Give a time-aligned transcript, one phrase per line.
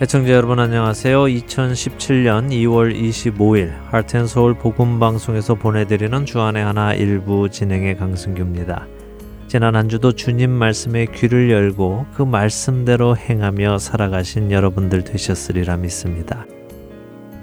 [0.00, 1.24] 애청자 여러분 안녕하세요.
[1.24, 8.86] 2017년 2월 25일 하트앤서울 복음방송에서 보내드리는 주안의 하나 일부 진행의 강승규입니다.
[9.48, 16.46] 지난 한 주도 주님 말씀에 귀를 열고 그 말씀대로 행하며 살아가신 여러분들 되셨으리라 믿습니다.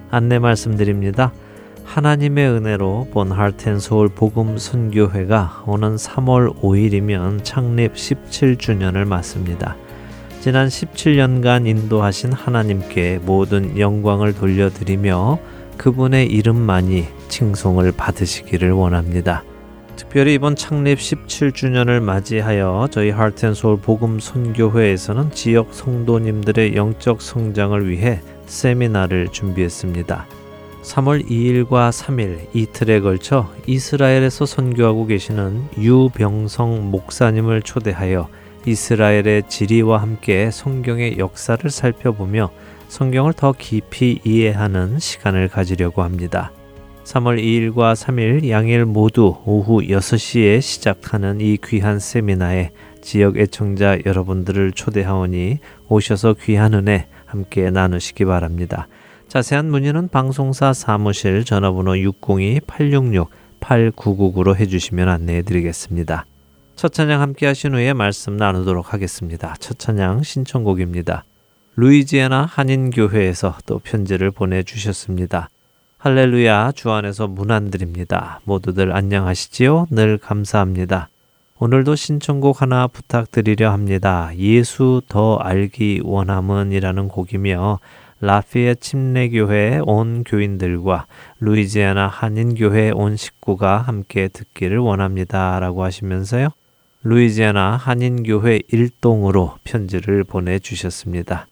[0.10, 1.34] 안내 말씀드립니다.
[1.84, 9.76] 하나님의 은혜로 본 하트앤서울 복음 선교회가 오는 3월 5일이면 창립 17주년을 맞습니다.
[10.46, 15.40] 지난 17년간 인도하신 하나님께 모든 영광을 돌려드리며
[15.76, 19.44] 그분의 이름만이 칭송을 받으시기를 원합니다.
[19.96, 29.30] 특별히 이번 창립 17주년을 맞이하여 저희 하트앤소울 복음 선교회에서는 지역 성도님들의 영적 성장을 위해 세미나를
[29.32, 30.28] 준비했습니다.
[30.84, 38.30] 3월 2일과 3일 이틀에 걸쳐 이스라엘에서 선교하고 계시는 유병성 목사님을 초대하여
[38.66, 42.52] 이스라엘의 지리와 함께 성경의 역사를 살펴보며
[42.88, 46.52] 성경을 더 깊이 이해하는 시간을 가지려고 합니다.
[47.04, 52.72] 3월 2일과 3일 양일 모두 오후 6시에 시작하는 이 귀한 세미나에
[53.02, 58.88] 지역 애청자 여러분들을 초대하오니 오셔서 귀한 은혜 함께 나누시기 바랍니다.
[59.28, 66.26] 자세한 문의는 방송사 사무실 전화번호 602-866-8999로 해주시면 안내해 드리겠습니다.
[66.76, 69.56] 첫 찬양 함께 하신 후에 말씀 나누도록 하겠습니다.
[69.60, 71.24] 첫 찬양 신청곡입니다.
[71.78, 75.50] 루이지애나 한인교회에서 또 편지를 보내주셨습니다.
[75.98, 78.42] 할렐루야 주 안에서 문안드립니다.
[78.44, 79.88] 모두들 안녕하시지요?
[79.90, 81.08] 늘 감사합니다.
[81.60, 84.32] 오늘도 신청곡 하나 부탁드리려 합니다.
[84.36, 87.80] 예수 더 알기 원함은이라는 곡이며
[88.20, 91.06] 라피에 침례교회 온 교인들과
[91.40, 95.58] 루이지애나 한인교회 온 식구가 함께 듣기를 원합니다.
[95.62, 96.50] 라고 하시면서요.
[97.08, 101.46] 루이지아나 한인교회 일동으로 편지를 보내주셨습니다.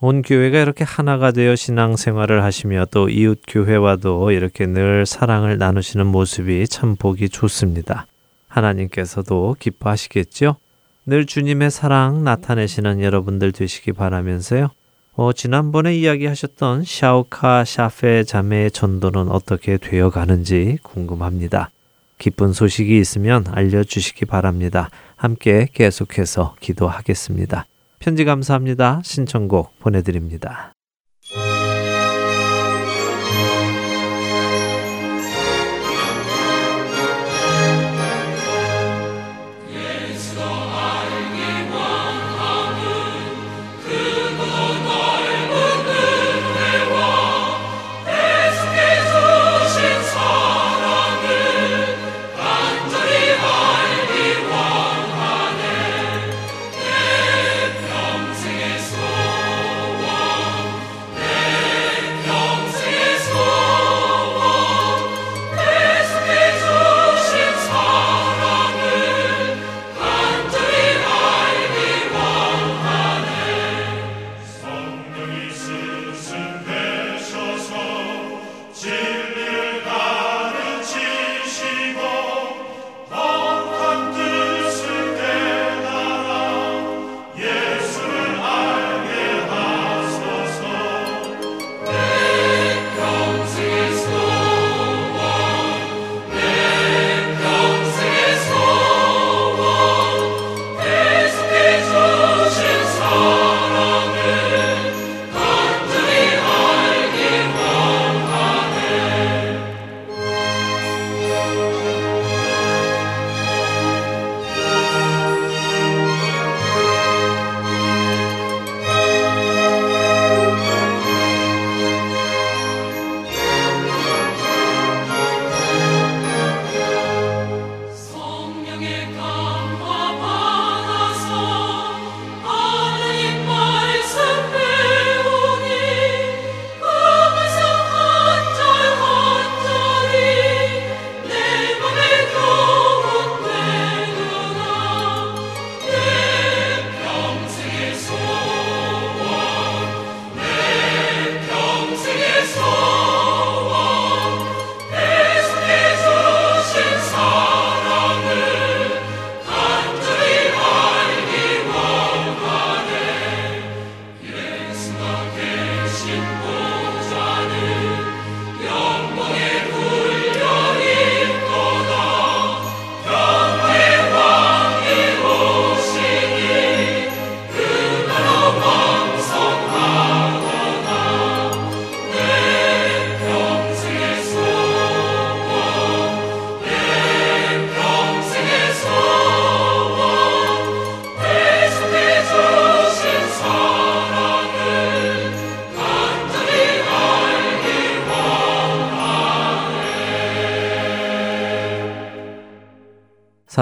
[0.00, 6.66] 온 교회가 이렇게 하나가 되어 신앙생활을 하시며 또 이웃 교회와도 이렇게 늘 사랑을 나누시는 모습이
[6.68, 8.06] 참 보기 좋습니다.
[8.48, 10.56] 하나님께서도 기뻐하시겠죠?
[11.04, 14.70] 늘 주님의 사랑 나타내시는 여러분들 되시기 바라면서요.
[15.16, 21.70] 어, 지난번에 이야기하셨던 샤오카 샤페 자매의 전도는 어떻게 되어 가는지 궁금합니다.
[22.18, 24.90] 기쁜 소식이 있으면 알려주시기 바랍니다.
[25.16, 27.66] 함께 계속해서 기도하겠습니다.
[27.98, 29.00] 편지 감사합니다.
[29.02, 30.73] 신청곡 보내드립니다.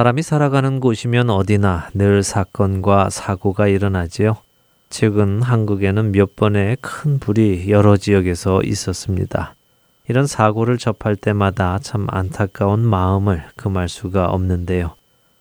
[0.02, 4.36] 사람이 살아가는 곳이면 어디나 늘 사건과 사고가 일어나지요.
[4.90, 9.54] 최근 한국에는 몇 번의 큰 불이 여러 지역에서 있었습니다.
[10.08, 14.96] 이런 사고를 접할 때마다 참 안타까운 마음을 금할 수가 없는데요.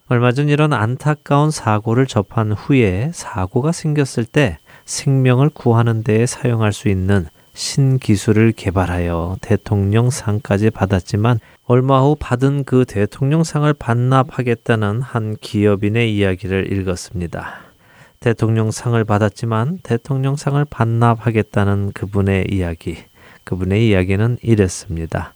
[0.09, 6.87] 얼마 전 이런 안타까운 사고를 접한 후에 사고가 생겼을 때 생명을 구하는 데에 사용할 수
[6.87, 17.61] 있는 신기술을 개발하여 대통령상까지 받았지만 얼마 후 받은 그 대통령상을 반납하겠다는 한 기업인의 이야기를 읽었습니다.
[18.19, 22.97] 대통령상을 받았지만 대통령상을 반납하겠다는 그분의 이야기.
[23.43, 25.33] 그분의 이야기는 이랬습니다.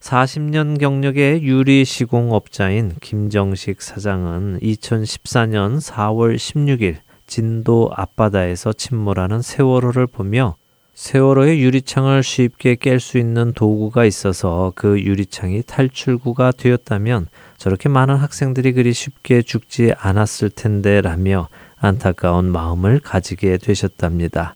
[0.00, 6.96] 40년 경력의 유리 시공업자인 김정식 사장은 2014년 4월 16일
[7.26, 10.56] 진도 앞바다에서 침몰하는 세월호를 보며
[11.00, 18.74] 세월호의 유리창을 쉽게 깰 수 있는 도구가 있어서 그 유리창이 탈출구가 되었다면 저렇게 많은 학생들이
[18.74, 21.48] 그리 쉽게 죽지 않았을 텐데 라며
[21.78, 24.54] 안타까운 마음을 가지게 되셨답니다.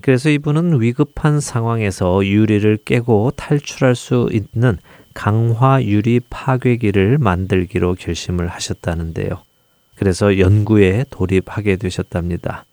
[0.00, 4.78] 그래서 이분은 위급한 상황에서 유리를 깨고 탈출할 수 있는
[5.12, 9.42] 강화 유리 파괴기를 만들기로 결심을 하셨다는데요.
[9.96, 12.64] 그래서 연구에 돌입하게 되셨답니다.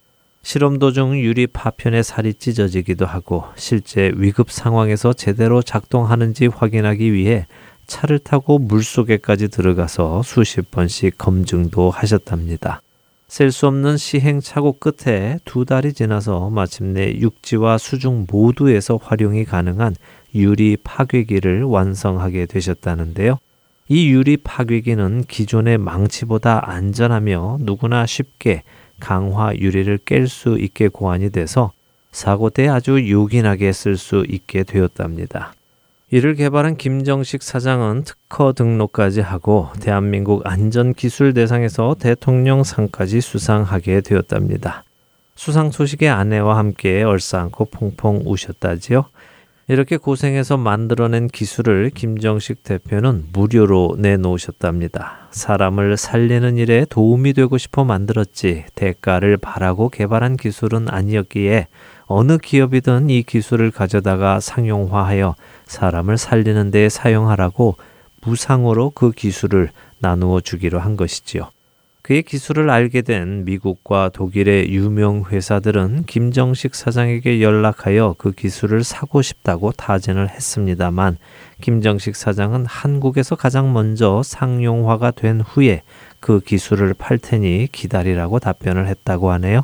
[0.52, 7.46] 실험 도중 유리 파편의 살이 찢어지기도 하고 실제 위급 상황에서 제대로 작동하는지 확인하기 위해
[7.86, 12.82] 차를 타고 물 속에까지 들어가서 수십 번씩 검증도 하셨답니다.
[13.28, 19.96] 셀 수 없는 시행착오 끝에 두 달이 지나서 마침내 육지와 수중 모두에서 활용이 가능한
[20.34, 23.38] 유리 파괴기를 완성하게 되셨다는데요.
[23.88, 28.64] 이 유리 파괴기는 기존의 망치보다 안전하며 누구나 쉽게
[29.00, 31.72] 강화 유리를 깰 수 있게 고안이 돼서
[32.12, 35.54] 사고 때 아주 요긴하게 쓸 수 있게 되었답니다.
[36.12, 44.84] 이를 개발한 김정식 사장은 특허 등록까지 하고 대한민국 안전기술 대상에서 대통령상까지 수상하게 되었답니다.
[45.36, 49.06] 수상 소식에 아내와 함께 얼싸안고 퐁퐁 우셨다지요.
[49.70, 55.28] 이렇게 고생해서 만들어낸 기술을 김정식 대표는 무료로 내놓으셨답니다.
[55.30, 61.68] 사람을 살리는 일에 도움이 되고 싶어 만들었지 대가를 바라고 개발한 기술은 아니었기에
[62.08, 65.36] 어느 기업이든 이 기술을 가져다가 상용화하여
[65.68, 67.76] 사람을 살리는 데 사용하라고
[68.22, 69.70] 무상으로 그 기술을
[70.00, 71.52] 나누어 주기로 한 것이지요.
[72.10, 79.72] 그의 기술을 알게 된 미국과 독일의 유명 회사들은 김정식 사장에게 연락하여 그 기술을 사고 싶다고
[79.74, 81.20] 타진을 했습니다만
[81.62, 85.84] 김정식 사장은 한국에서 가장 먼저 상용화가 된 후에
[86.20, 89.62] 그 기술을 팔 테니 기다리라고 답변을 했다고 하네요.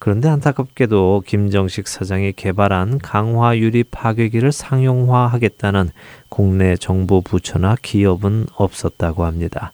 [0.00, 5.90] 그런데 안타깝게도 김정식 사장이 개발한 강화 유리 파괴기를 상용화하겠다는
[6.28, 9.70] 국내 정부 부처나 기업은 없었다고 합니다.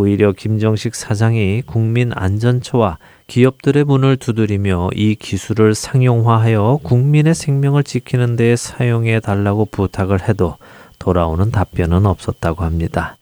[0.00, 8.54] 오히려 김정식 사장이 국민 안전처와 기업들의 문을 두드리며 이 기술을 상용화하여 국민의 생명을 지키는 데
[8.54, 10.56] 사용해 달라고 부탁을 해도
[11.00, 13.16] 돌아오는 답변은 없었다고 합니다.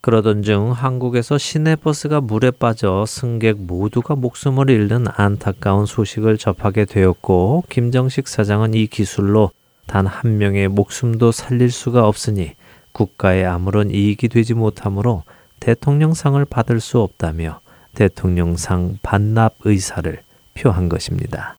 [0.00, 8.26] 그러던 중 한국에서 시내버스가 물에 빠져 승객 모두가 목숨을 잃는 안타까운 소식을 접하게 되었고 김정식
[8.26, 9.52] 사장은 이 기술로
[9.86, 12.54] 단 한 명의 목숨도 살릴 수가 없으니
[12.90, 15.22] 국가에 아무런 이익이 되지 못하므로
[15.60, 17.60] 대통령상을 받을 수 없다며
[17.94, 20.22] 대통령상 반납 의사를
[20.54, 21.57] 표한 것입니다.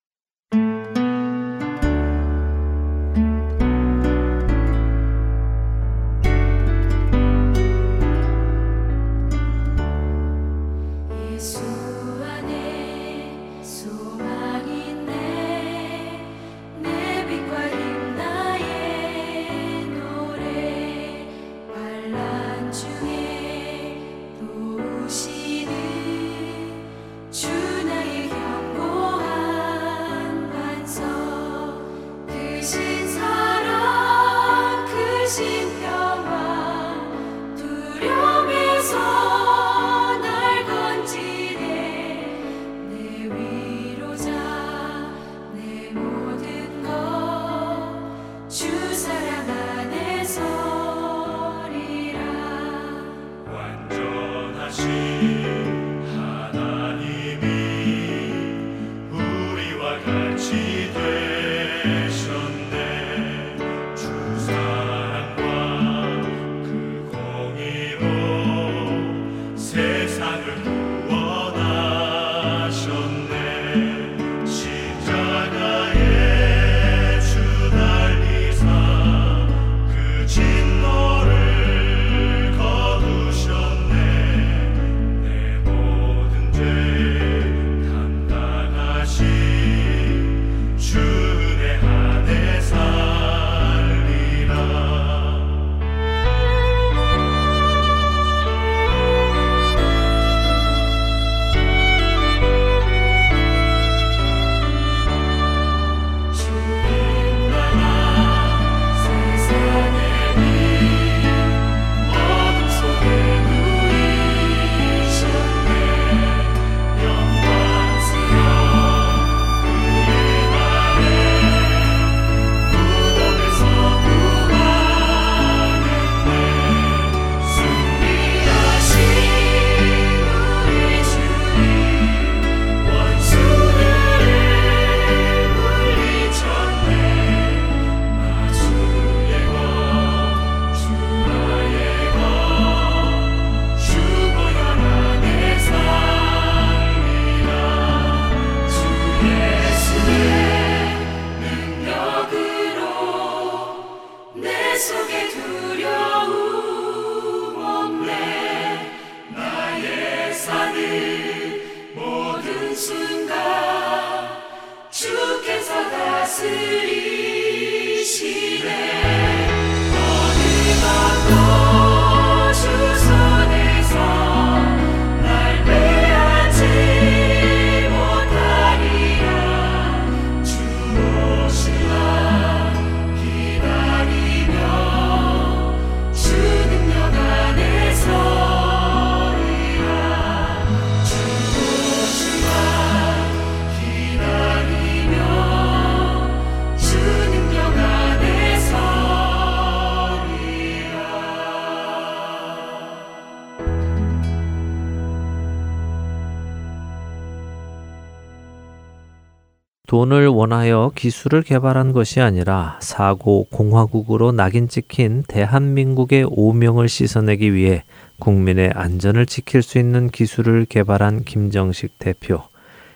[209.90, 217.84] 돈을 원하여 기술을 개발한 것이 아니라 사고 공화국으로 낙인 찍힌 대한민국의 오명을 씻어내기 위해
[218.20, 222.44] 국민의 안전을 지킬 수 있는 기술을 개발한 김정식 대표.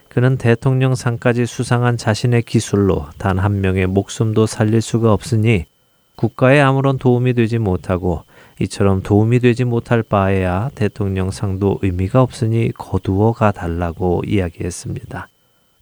[0.08, 5.66] 그는 대통령 상까지 수상한 자신의 기술로 단 한 명의 목숨도 살릴 수가 없으니
[6.16, 8.22] 국가에 아무런 도움이 되지 못하고
[8.60, 15.30] 이처럼 도움이 되지 못할 바에야 대통령 상도 의미가 없으니 거두어 가 달라고 이야기했습니다.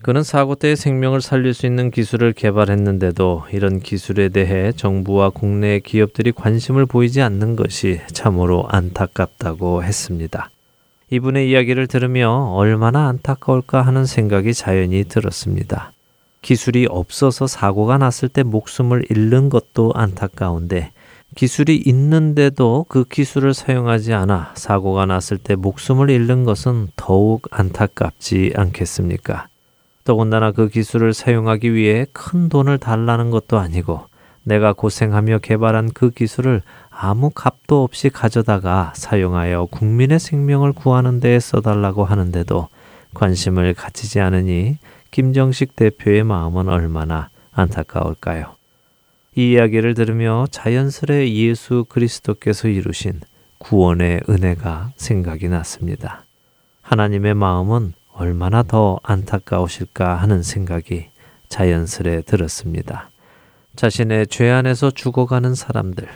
[0.04, 6.32] 그는 사고 때의 생명을 살릴 수 있는 기술을 개발했는데도 이런 기술에 대해 정부와 국내 기업들이
[6.32, 10.50] 관심을 보이지 않는 것이 참으로 안타깝다고 했습니다.
[11.12, 15.92] 이분의 이야기를 들으며 얼마나 안타까울까 하는 생각이 자연히 들었습니다.
[16.42, 20.92] 기술이 없어서 사고가 났을 때 목숨을 잃는 것도 안타까운데
[21.36, 29.51] 기술이 있는데도 그 기술을 사용하지 않아 사고가 났을 때 목숨을 잃는 것은 더욱 안타깝지 않겠습니까?
[30.04, 34.06] 더군다나 그 기술을 사용하기 위해 큰 돈을 달라는 것도 아니고
[34.44, 42.06] 내가 고생하며 개발한 그 기술을 아무 값도 없이 가져다가 사용하여 국민의 생명을 구하는 데 써달라고
[42.06, 42.68] 하는데도
[43.14, 44.78] 관심을 가지지 않으니
[45.12, 48.56] 김정식 대표의 마음은 얼마나 안타까울까요?
[49.36, 53.22] 이 이야기를 들으며 자연스레 예수 그리스도께서 이루신
[53.60, 56.24] 구원의 은혜가 생각이 났습니다.
[56.82, 61.08] 하나님의 마음은 얼마나 더 안타까우실까 하는 생각이
[61.50, 63.10] 자연스레 들었습니다.
[63.76, 66.08] 자신의 죄 안에서 죽어가는 사람들,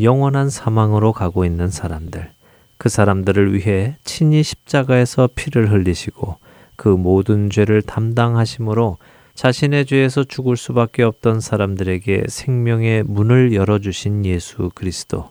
[0.00, 2.30] 영원한 사망으로 가고 있는 사람들,
[2.78, 6.38] 그 사람들을 위해 친히 십자가에서 피를 흘리시고
[6.76, 8.96] 그 모든 죄를 담당하심으로
[9.34, 15.30] 자신의 죄에서 죽을 수밖에 없던 사람들에게 생명의 문을 열어주신 예수 그리스도.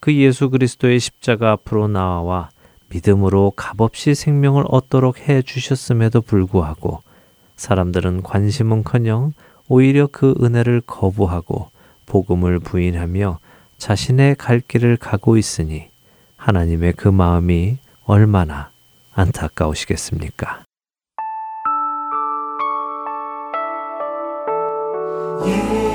[0.00, 2.50] 그 예수 그리스도의 십자가 앞으로 나와
[2.88, 7.00] 믿음으로 값없이 생명을 얻도록 해 주셨음에도 불구하고
[7.56, 9.32] 사람들은 관심은커녕
[9.68, 11.70] 오히려 그 은혜를 거부하고
[12.06, 13.38] 복음을 부인하며
[13.78, 15.88] 자신의 갈 길을 가고 있으니
[16.36, 18.70] 하나님의 그 마음이 얼마나
[19.12, 20.62] 안타까우시겠습니까?
[25.46, 25.85] 예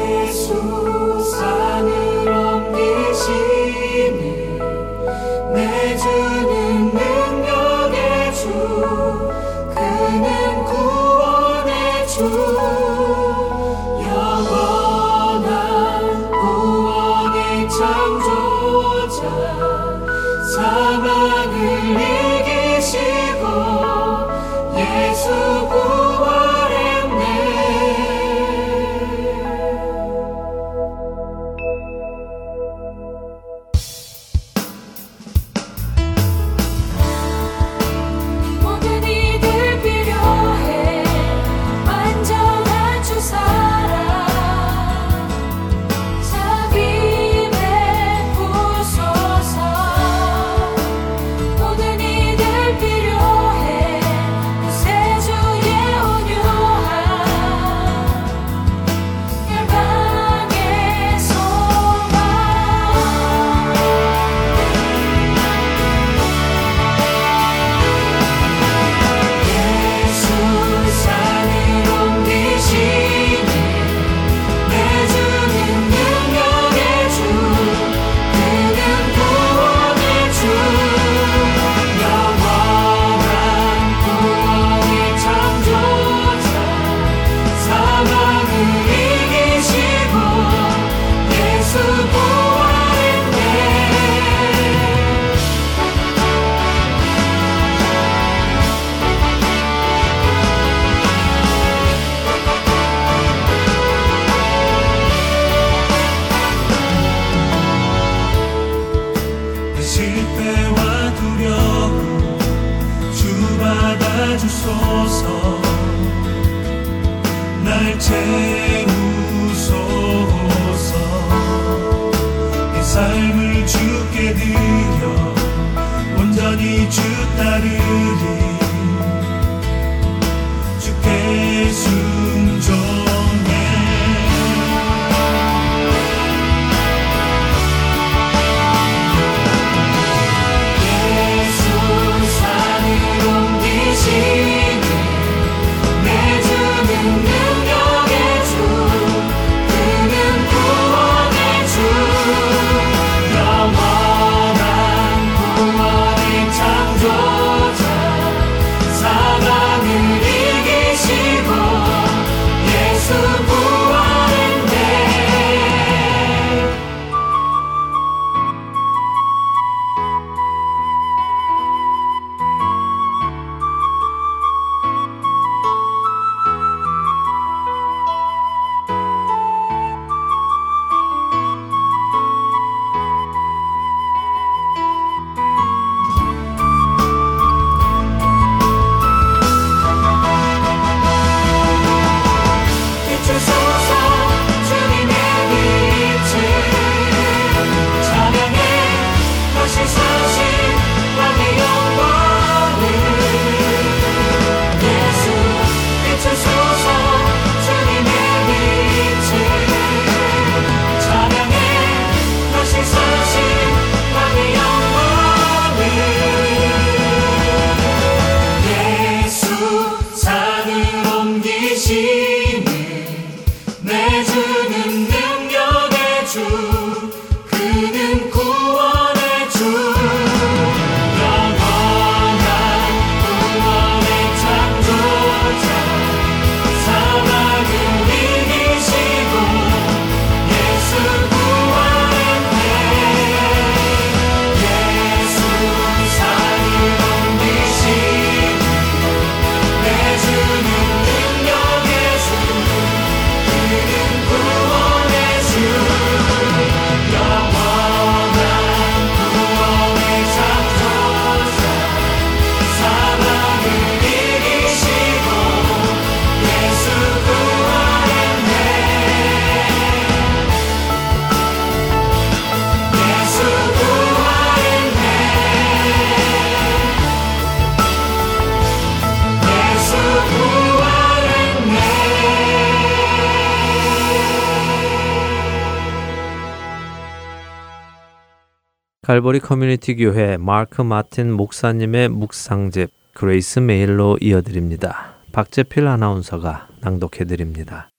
[289.11, 295.15] 갈보리 커뮤니티 교회 마크 마틴 목사님의 묵상집 그레이스 메일로 이어드립니다.
[295.33, 297.89] 박재필 아나운서가 낭독해 드립니다.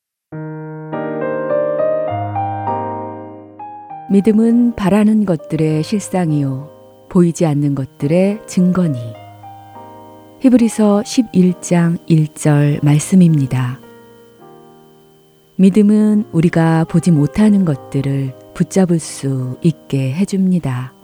[4.11, 6.71] 믿음은 바라는 것들의 실상이요
[7.11, 8.99] 보이지 않는 것들의 증거니
[10.41, 13.79] 히브리서 11장 1절 말씀입니다.
[15.57, 21.02] 믿음은 우리가 보지 못하는 것들을 붙잡을 수 있게 해줍니다.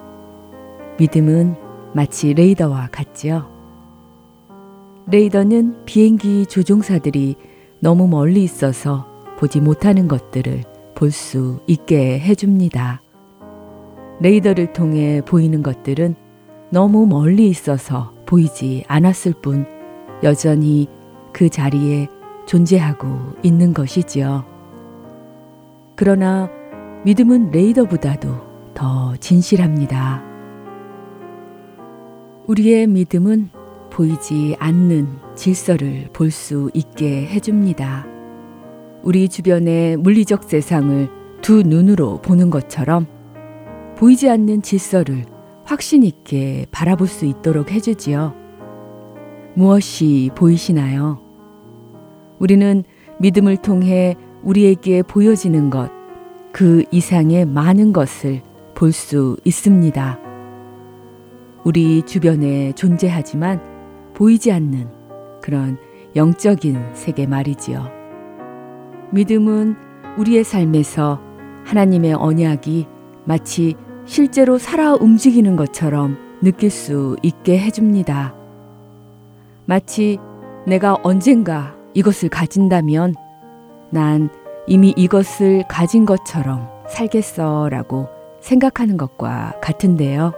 [0.99, 1.55] 믿음은
[1.95, 3.49] 마치 레이더와 같지요.
[5.07, 7.37] 레이더는 비행기 조종사들이
[7.81, 9.07] 너무 멀리 있어서
[9.39, 13.01] 보지 못하는 것들을 볼 수 있게 해줍니다.
[14.21, 16.17] 레이더를 통해 보이는 것들은
[16.71, 19.65] 너무 멀리 있어서 보이지 않았을 뿐
[20.25, 20.89] 여전히
[21.33, 22.09] 그 자리에
[22.47, 23.09] 존재하고
[23.45, 24.45] 있는 것이지요.
[25.95, 26.51] 그러나
[27.05, 28.29] 믿음은 레이더보다도
[28.75, 30.28] 더 진실합니다.
[32.49, 33.51] 우리의 믿음은
[33.91, 38.07] 보이지 않는 질서를 볼 수 있게 해줍니다.
[39.03, 41.09] 우리 주변의 물리적 세상을
[41.43, 43.07] 두 눈으로 보는 것처럼
[43.97, 45.27] 보이지 않는 질서를
[45.65, 48.35] 확신 있게 바라볼 수 있도록 해주지요.
[49.55, 51.21] 무엇이 보이시나요?
[52.39, 52.83] 우리는
[53.21, 55.91] 믿음을 통해 우리에게 보여지는 것,
[56.53, 58.41] 그 이상의 많은 것을
[58.75, 60.28] 볼 수 있습니다.
[61.65, 63.61] 우리 주변에 존재하지만
[64.15, 64.89] 보이지 않는
[65.43, 65.79] 그런
[66.17, 67.89] 영적인 세계 말이지요.
[69.13, 69.77] 믿음은
[70.19, 71.21] 우리의 삶에서
[71.65, 72.87] 하나님의 언약이
[73.25, 73.75] 마치
[74.07, 78.35] 실제로 살아 움직이는 것처럼 느낄 수 있게 해줍니다.
[79.67, 80.19] 마치
[80.67, 83.15] 내가 언젠가 이것을 가진다면
[83.91, 84.31] 난
[84.67, 88.09] 이미 이것을 가진 것처럼 살겠어 라고
[88.41, 90.33] 생각하는 것과 같은데요.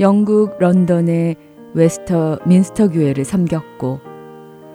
[0.00, 1.36] 영국 런던의
[1.74, 4.00] 웨스터 민스터 교회를 섬겼고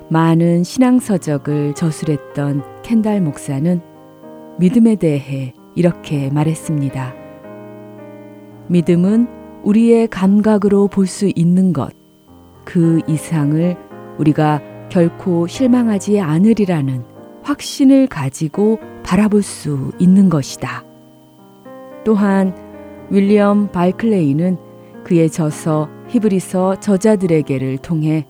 [0.10, 3.82] 많은 신앙 서적을 저술했던 켄달 목사는
[4.60, 7.13] 믿음에 대해 이렇게 말했습니다.
[8.67, 9.27] 믿음은
[9.63, 11.91] 우리의 감각으로 볼 수 있는 것,
[12.63, 13.75] 그 이상을
[14.17, 17.03] 우리가 결코 실망하지 않으리라는
[17.43, 20.84] 확신을 가지고 바라볼 수 있는 것이다.
[22.06, 22.56] 또한
[23.10, 24.58] 윌리엄 바이클레이는
[25.07, 28.27] 그의 저서 히브리서 저자들에게를 통해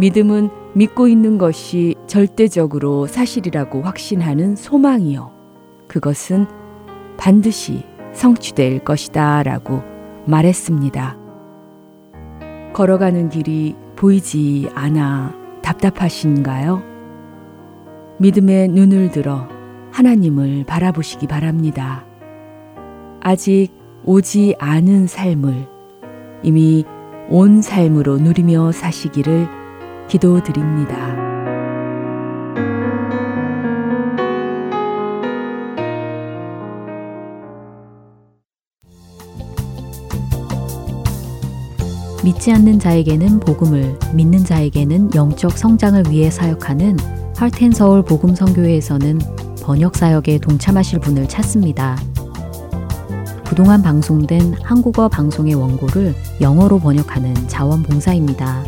[0.00, 5.30] 믿음은 믿고 있는 것이 절대적으로 사실이라고 확신하는 소망이요.
[5.86, 6.46] 그것은
[7.16, 9.84] 반드시 성취될 것이다 라고
[10.26, 11.16] 말했습니다.
[12.72, 16.82] 걸어가는 길이 보이지 않아 답답하신가요?
[18.18, 19.46] 믿음의 눈을 들어
[19.92, 22.04] 하나님을 바라보시기 바랍니다.
[23.20, 23.68] 아직
[24.04, 25.73] 오지 않은 삶을
[26.44, 26.84] 이미
[27.30, 29.48] 온 삶으로 누리며 사시기를
[30.08, 31.24] 기도드립니다.
[42.22, 46.96] 믿지 않는 자에게는 복음을, 믿는 자에게는 영적 성장을 위해 사역하는
[47.36, 49.18] 할텐서울 복음성교회에서는
[49.62, 51.98] 번역 사역에 동참하실 분을 찾습니다.
[53.44, 58.64] 그동안 방송된 한국어 방송의 원고를 영어로 번역하는 자원봉사입니다.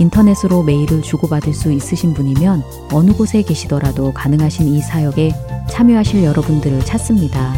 [0.00, 5.34] 인터넷으로 메일을 주고받을 수 있으신 분이면 어느 곳에 계시더라도 가능하신 이 사역에
[5.68, 7.52] 참여하실 여러분들을 찾습니다.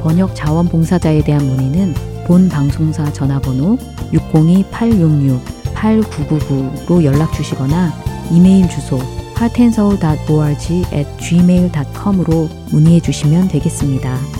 [0.00, 1.94] 번역 자원봉사자에 대한 문의는
[2.26, 3.76] 본 방송사 전화번호
[4.12, 7.92] 602-866-8999로 연락 주시거나
[8.30, 8.98] 이메일 주소
[9.36, 14.39] heartandsoul.org at gmail.com으로 문의해 주시면 되겠습니다.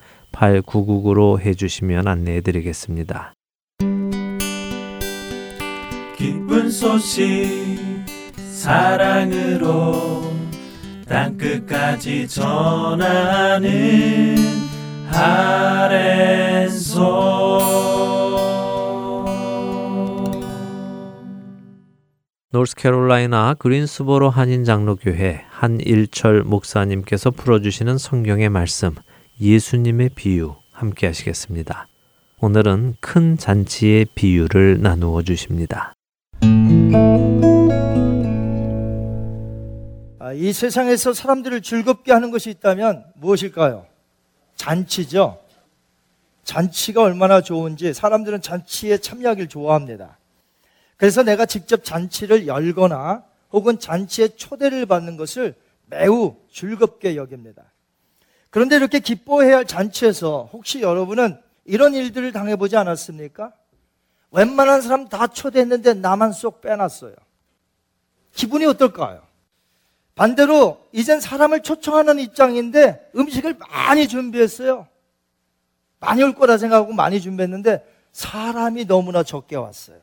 [0.31, 3.33] 8999로 해주시면 안내해 드리겠습니다.
[6.17, 7.89] 기쁜 소식
[8.35, 10.21] 사랑으로
[11.07, 13.71] 땅끝까지 전하는
[15.09, 17.01] 아랜소
[22.53, 28.93] 노스캐롤라이나 그린스보로 한인 장로교회 한일철 목사님께서 풀어주시는 성경의 말씀,
[29.41, 31.87] 예수님의 비유 함께 하시겠습니다.
[32.41, 35.93] 오늘은 큰 잔치의 비유를 나누어 주십니다.
[40.19, 43.87] 아, 이 세상에서 사람들을 즐겁게 하는 것이 있다면 무엇일까요?
[44.53, 45.39] 잔치죠.
[46.43, 50.19] 잔치가 얼마나 좋은지 사람들은 잔치에 참여하길 좋아합니다.
[50.97, 55.55] 그래서 내가 직접 잔치를 열거나 혹은 잔치에 초대를 받는 것을
[55.87, 57.70] 매우 즐겁게 여깁니다.
[58.51, 63.53] 그런데 이렇게 기뻐해야 할 잔치에서 혹시 여러분은 이런 일들을 당해보지 않았습니까?
[64.31, 67.15] 웬만한 사람 다 초대했는데 나만 쏙 빼놨어요.
[68.33, 69.23] 기분이 어떨까요?
[70.15, 74.87] 반대로 이젠 사람을 초청하는 입장인데 음식을 많이 준비했어요.
[75.99, 79.99] 많이 올 거라 생각하고 많이 준비했는데 사람이 너무나 적게 왔어요.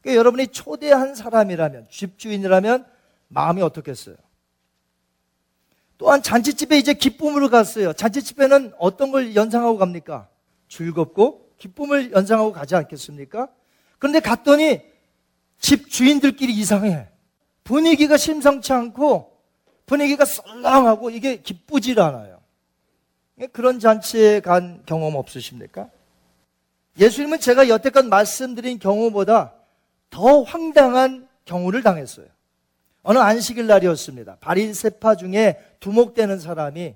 [0.00, 2.86] 그러니까 여러분이 초대한 사람이라면, 집주인이라면
[3.28, 4.16] 마음이 어떻겠어요?
[5.98, 7.92] 또한 잔치집에 이제 기쁨으로 갔어요.
[7.92, 10.28] 잔치집에는 어떤 걸 연상하고 갑니까?
[10.68, 13.48] 즐겁고 기쁨을 연상하고 가지 않겠습니까?
[13.98, 14.82] 그런데 갔더니
[15.58, 17.08] 집 주인들끼리 이상해.
[17.62, 19.32] 분위기가 심상치 않고
[19.86, 22.40] 분위기가 썰렁하고 이게 기쁘질 않아요.
[23.52, 25.88] 그런 잔치에 간 경험 없으십니까?
[26.98, 29.54] 예수님은 제가 여태껏 말씀드린 경우보다
[30.10, 32.26] 더 황당한 경우를 당했어요.
[33.04, 34.38] 어느 안식일 날이었습니다.
[34.40, 36.94] 바리세파 중에 두목되는 사람이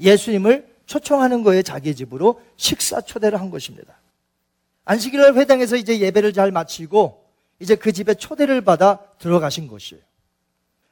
[0.00, 3.98] 예수님을 초청하는 거에 자기 집으로 식사 초대를 한 것입니다.
[4.84, 7.24] 안식일 날 회당에서 이제 예배를 잘 마치고
[7.60, 10.02] 이제 그 집에 초대를 받아 들어가신 것이에요.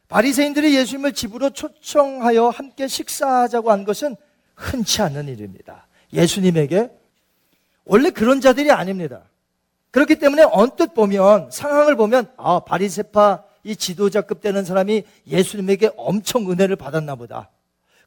[0.08, 4.14] 바리새인들이 예수님을 집으로 초청하여 함께 식사하자고 한 것은
[4.54, 5.88] 흔치 않은 일입니다.
[6.12, 6.90] 예수님에게
[7.84, 9.22] 원래 그런 자들이 아닙니다.
[9.90, 16.76] 그렇기 때문에 언뜻 보면 상황을 보면 아 바리세파 이 지도자급 되는 사람이 예수님에게 엄청 은혜를
[16.76, 17.50] 받았나 보다.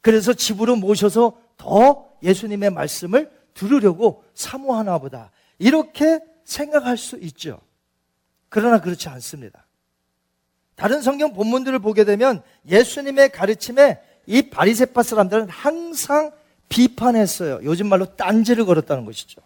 [0.02, 5.32] 그래서 집으로 모셔서 더 예수님의 말씀을 들으려고 사모하나 보다.
[5.58, 7.60] 이렇게 생각할 수 있죠.
[8.50, 9.66] 그러나 그렇지 않습니다.
[10.76, 16.32] 다른 성경 본문들을 보게 되면 예수님의 가르침에 이 바리세파 사람들은 항상
[16.68, 17.62] 비판했어요.
[17.64, 19.42] 요즘 말로 딴지를 걸었다는 것이죠.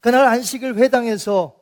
[0.00, 1.56] 그날 안식일 회당에서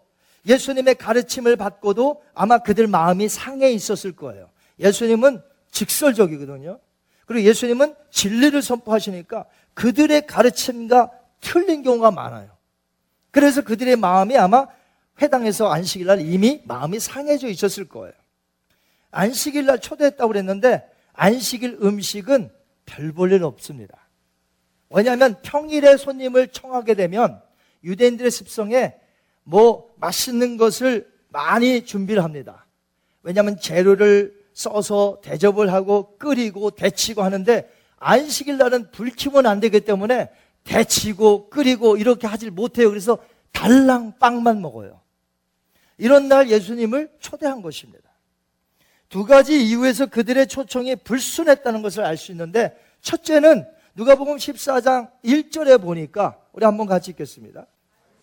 [0.47, 4.51] 예수님의 가르침을 받고도 아마 그들 마음이 상해 있었을 거예요.
[4.79, 6.81] 예수님은 직설적이거든요.
[7.27, 12.51] 그리고 예수님은 진리를 선포하시니까 그들의 가르침과 틀린 경우가 많아요.
[13.31, 14.67] 그래서 그들의 마음이 아마
[15.23, 18.13] 회당에서 안식일 날 이미 마음이 상해져 있었을 거예요.
[19.11, 22.51] 안식일 날 초대했다고 그랬는데 안식일 음식은
[22.87, 24.09] 별 볼 일 없습니다.
[24.89, 27.41] 왜냐하면 평일에 손님을 청하게 되면
[27.85, 28.95] 유대인들의 습성에
[29.45, 32.67] 뭐 맛있는 것을 많이 준비를 합니다.
[33.23, 40.31] 왜냐하면 재료를 써서 대접을 하고 끓이고 데치고 하는데 안식일 날은 불 켜면 안 되기 때문에
[40.65, 42.89] 데치고 끓이고 이렇게 하질 못해요.
[42.89, 43.19] 그래서
[43.53, 45.01] 달랑 빵만 먹어요.
[45.99, 48.09] 이런 날 예수님을 초대한 것입니다.
[49.09, 56.39] 두 가지 이유에서 그들의 초청이 불순했다는 것을 알 수 있는데 첫째는 누가복음 14장 1절에 보니까
[56.53, 57.67] 우리 한번 같이 읽겠습니다.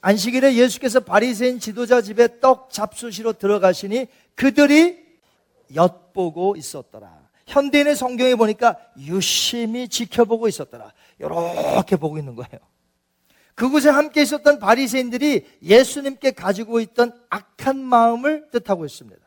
[0.01, 5.05] 안식일에 예수께서 바리새인 지도자 집에 떡 잡수시러 들어가시니 그들이
[5.75, 7.27] 엿보고 있었더라.
[7.47, 10.93] 현대인의 성경에 보니까 유심히 지켜보고 있었더라.
[11.19, 12.60] 이렇게 보고 있는 거예요.
[13.55, 19.19] 그곳에 함께 있었던 바리새인들이 예수님께 가지고 있던 악한 마음을 뜻하고 있습니다.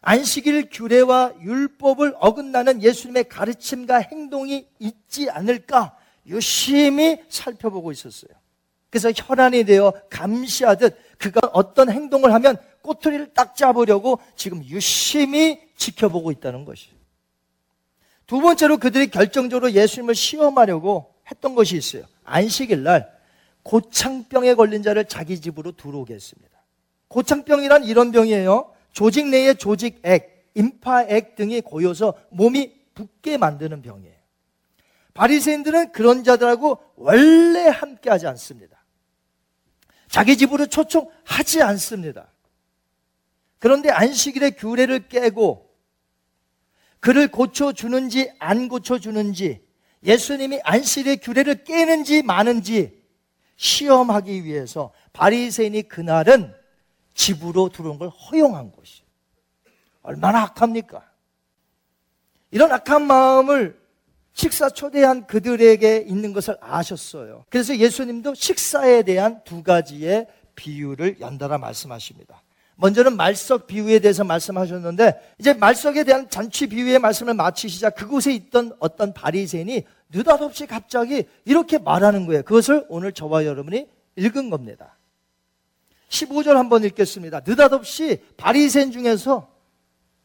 [0.00, 8.30] 안식일 규례와 율법을 어긋나는 예수님의 가르침과 행동이 있지 않을까 유심히 살펴보고 있었어요.
[8.96, 16.64] 그래서 혈안이 되어 감시하듯 그가 어떤 행동을 하면 꼬투리를 딱 잡으려고 지금 유심히 지켜보고 있다는
[16.64, 16.88] 것이.
[18.26, 22.04] 두 번째로 그들이 결정적으로 예수님을 시험하려고 했던 것이 있어요.
[22.24, 23.12] 안식일 날
[23.64, 26.56] 고창병에 걸린 자를 자기 집으로 들어오게 했습니다.
[27.08, 28.72] 고창병이란 이런 병이에요.
[28.92, 34.16] 조직 내에 조직액, 임파액 등이 고여서 몸이 붓게 만드는 병이에요.
[35.12, 38.75] 바리새인들은 그런 자들하고 원래 함께하지 않습니다.
[40.16, 42.32] 자기 집으로 초청하지 않습니다.
[43.58, 45.70] 그런데 안식일의 규례를 깨고
[47.00, 49.62] 그를 고쳐주는지 안 고쳐주는지
[50.02, 52.98] 예수님이 안식일의 규례를 깨는지 마는지
[53.56, 56.54] 시험하기 위해서 바리새인이 그날은
[57.12, 59.02] 집으로 들어온 걸 허용한 것이
[60.00, 61.06] 얼마나 악합니까?
[62.50, 63.78] 이런 악한 마음을
[64.36, 67.46] 식사 초대한 그들에게 있는 것을 아셨어요.
[67.48, 72.42] 그래서 예수님도 식사에 대한 두 가지의 비유를 연달아 말씀하십니다.
[72.74, 79.14] 먼저는 말석 비유에 대해서 말씀하셨는데 이제 말석에 대한 잔치 비유의 말씀을 마치시자 그곳에 있던 어떤
[79.14, 82.42] 바리새인이 느닷없이 갑자기 이렇게 말하는 거예요.
[82.42, 84.98] 그것을 오늘 저와 여러분이 읽은 겁니다.
[86.10, 87.40] 15절 한번 읽겠습니다.
[87.46, 89.48] 느닷없이 바리새인 중에서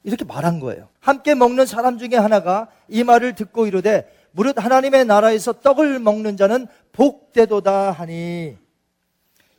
[0.03, 0.89] 이렇게 말한 거예요.
[0.99, 6.67] 함께 먹는 사람 중에 하나가 이 말을 듣고 이르되 무릇 하나님의 나라에서 떡을 먹는 자는
[6.91, 8.57] 복되도다 하니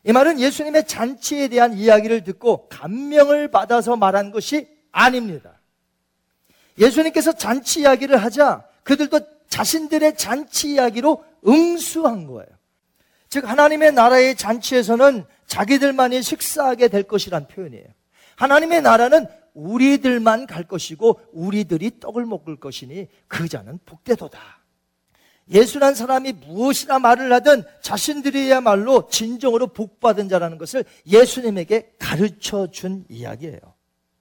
[0.05, 5.61] 이 말은 예수님의 잔치에 대한 이야기를 듣고 감명을 받아서 말한 것이 아닙니다.
[6.79, 12.49] 예수님께서 잔치 이야기를 하자 그들도 자신들의 잔치 이야기로 응수한 거예요.
[13.29, 17.87] 즉 하나님의 나라의 잔치에서는 자기들만이 식사하게 될 것이란 표현이에요.
[18.37, 24.63] 하나님의 나라는 우리들만 갈 것이고 우리들이 떡을 먹을 것이니 그 자는 복되도다.
[25.51, 33.59] 예수란 사람이 무엇이나 말을 하든 자신들이야말로 진정으로 복받은 자라는 것을 예수님에게 가르쳐 준 이야기예요.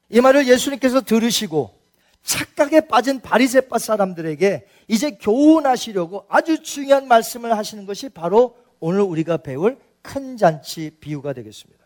[0.09, 1.79] 이 말을 예수님께서 들으시고
[2.23, 9.79] 착각에 빠진 바리새파 사람들에게 이제 교훈하시려고 아주 중요한 말씀을 하시는 것이 바로 오늘 우리가 배울
[10.01, 11.81] 큰 잔치 비유가 되겠습니다.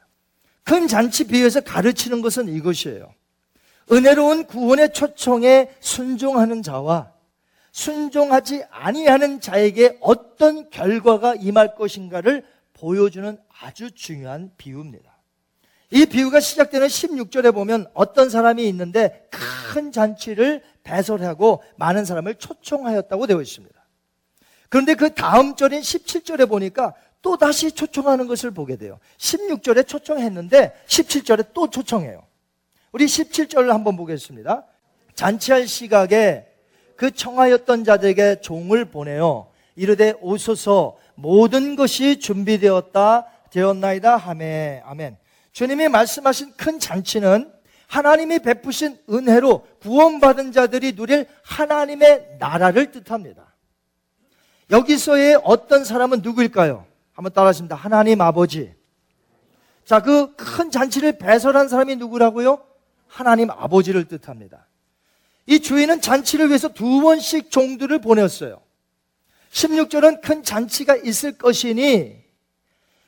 [0.64, 3.14] 큰 잔치 비유에서 가르치는 것은 이것이에요.
[3.92, 7.12] 은혜로운 구원의 초청에 순종하는 자와
[7.72, 15.16] 순종하지 아니하는 자에게 어떤 결과가 임할 것인가를 보여주는 아주 중요한 비유입니다.
[15.92, 23.42] 이 비유가 시작되는 16절에 보면 어떤 사람이 있는데 큰 잔치를 배설하고 많은 사람을 초청하였다고 되어
[23.42, 23.76] 있습니다.
[24.70, 29.00] 그런데 그 다음 절인 17절에 보니까 또 다시 초청하는 것을 보게 돼요.
[29.18, 32.25] 16절에 초청했는데 17절에 또 초청해요.
[32.96, 34.64] 우리 17절을 한번 보겠습니다.
[35.16, 36.46] 잔치할 시각에
[36.96, 45.18] 그 청하였던 자들에게 종을 보내어 이르되 오소서 모든 것이 준비되었다 되었나이다 하매 아멘.
[45.52, 47.52] 주님이 말씀하신 큰 잔치는
[47.88, 53.54] 하나님이 베푸신 은혜로 구원받은 자들이 누릴 하나님의 나라를 뜻합니다.
[54.72, 56.86] 여기서의 어떤 사람은 누구일까요?
[57.12, 57.76] 한번 따라하십니다.
[57.76, 58.74] 하나님 아버지.
[59.84, 62.75] 자, 그 큰 잔치를 배설한 사람이 누구라고요?
[63.16, 64.68] 하나님 아버지를 뜻합니다.
[65.46, 68.62] 이 주인은 잔치를 위해서 두 번씩 종들을 보냈어요.
[69.52, 72.22] 16절은 큰 잔치가 있을 것이니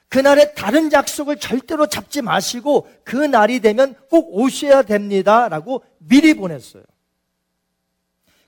[0.08, 5.50] 그날에 다른 약속을 절대로 잡지 마시고 그 날이 되면 꼭 오셔야 됩니다.
[5.50, 6.84] 라고 미리 보냈어요.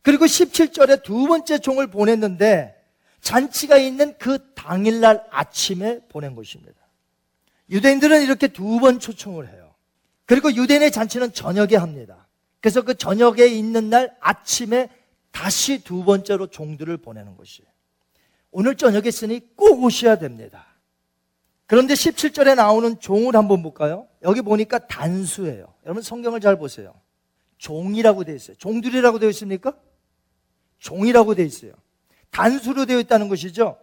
[0.02, 2.74] 그리고 17절에 두 번째 종을 보냈는데
[3.20, 6.80] 잔치가 있는 그 당일날 아침에 보낸 것입니다.
[7.70, 9.69] 유대인들은 이렇게 두 번 초청을 해요.
[10.30, 12.28] 그리고 유대인의 잔치는 저녁에 합니다.
[12.62, 14.88] 그래서 그 저녁에 있는 날 아침에
[15.32, 17.68] 다시 두 번째로 종들을 보내는 것이에요.
[18.52, 20.68] 오늘 저녁에 쓰니 꼭 오셔야 됩니다.
[21.66, 24.08] 그런데 17절에 나오는 종을 한번 볼까요?
[24.22, 25.74] 여기 보니까 단수예요.
[25.86, 26.94] 여러분 성경을 잘 보세요.
[27.58, 28.56] 종이라고 되어 있어요.
[28.58, 29.74] 종들이라고 되어 있습니까?
[30.78, 31.74] 종이라고 되어 있어요.
[32.30, 33.80] 단수로 되어 있다는 것이죠.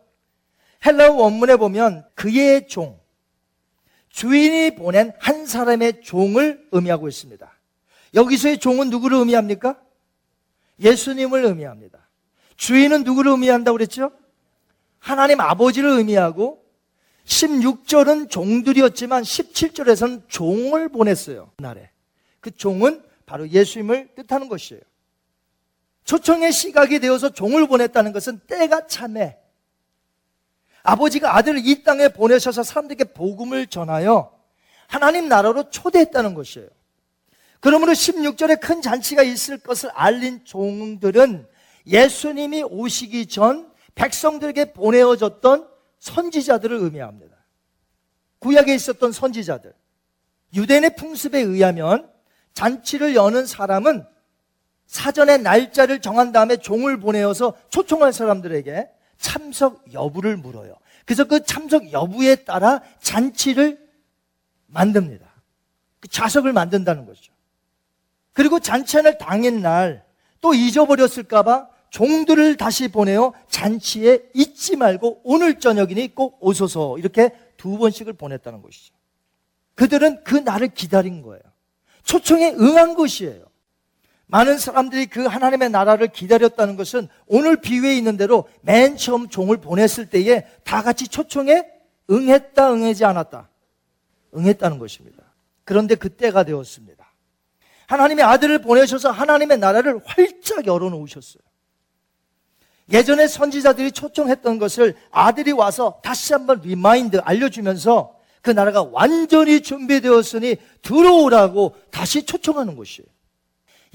[0.87, 3.00] 헬라어 원문에 보면 그의 종,
[4.16, 7.52] 주인이 보낸 한 사람의 종을 의미하고 있습니다.
[8.14, 9.79] 여기서의 종은 누구를 의미합니까?
[10.81, 12.09] 예수님을 의미합니다.
[12.57, 14.11] 주인은 누구를 의미한다고 그랬죠?
[14.98, 16.64] 하나님 아버지를 의미하고
[17.26, 21.52] 16절은 종들이었지만 17절에서는 종을 보냈어요.
[21.59, 21.90] 그날에.
[22.40, 24.81] 그 종은 바로 예수님을 뜻하는 것이에요.
[26.05, 29.37] 초청의 시각이 되어서 종을 보냈다는 것은 때가 참해.
[30.87, 34.33] 아버지가 아들을 이 땅에 보내셔서 사람들에게 복음을 전하여
[34.87, 36.68] 하나님 나라로 초대했다는 것이에요.
[37.61, 41.46] 그러므로 16절에 큰 잔치가 있을 것을 알린 종들은
[41.87, 45.68] 예수님이 오시기 전 백성들에게 보내어졌던
[45.99, 47.37] 선지자들을 의미합니다.
[48.38, 49.75] 구약에 있었던 선지자들.
[50.55, 52.09] 유대인의 풍습에 의하면
[52.55, 54.07] 잔치를 여는 사람은
[54.87, 60.76] 사전에 날짜를 정한 다음에 종을 보내어서 초청할 사람들에게 참석 여부를 물어요.
[61.05, 63.79] 그래서 그 참석 여부에 따라 잔치를
[64.66, 65.26] 만듭니다.
[66.00, 67.33] 그 좌석을 만든다는 거죠.
[68.33, 70.07] 그리고 잔치하는 당일 날
[70.40, 78.12] 또 잊어버렸을까봐 종들을 다시 보내어 잔치에 잊지 말고 오늘 저녁이니 꼭 오소서 이렇게 두 번씩을
[78.12, 78.95] 보냈다는 것이죠.
[79.74, 81.43] 그들은 그 날을 기다린 거예요.
[82.05, 83.45] 초청에 응한 것이에요.
[84.27, 90.07] 많은 사람들이 그 하나님의 나라를 기다렸다는 것은 오늘 비유에 있는 대로 맨 처음 종을 보냈을
[90.07, 91.64] 때에 다 같이 초청에
[92.11, 93.49] 응했다, 응하지 않았다.
[94.37, 95.22] 응했다는 것입니다.
[95.64, 97.05] 그런데 그때가 되었습니다.
[97.87, 101.43] 하나님의 아들을 보내셔서 하나님의 나라를 활짝 열어놓으셨어요.
[102.93, 111.74] 예전에 선지자들이 초청했던 것을 아들이 와서 다시 한번 remind 알려주면서 그 나라가 완전히 준비되었으니 들어오라고
[111.91, 113.16] 다시 초청하는 것이에요.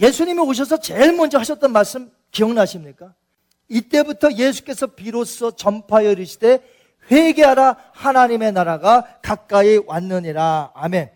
[0.01, 3.13] 예수님이 오셔서 제일 먼저 하셨던 말씀 기억나십니까?
[3.69, 6.59] 이때부터 예수께서 비로소 전파하여 이르시되
[7.09, 10.71] 회개하라 하나님의 나라가 가까이 왔느니라.
[10.73, 11.11] 아멘.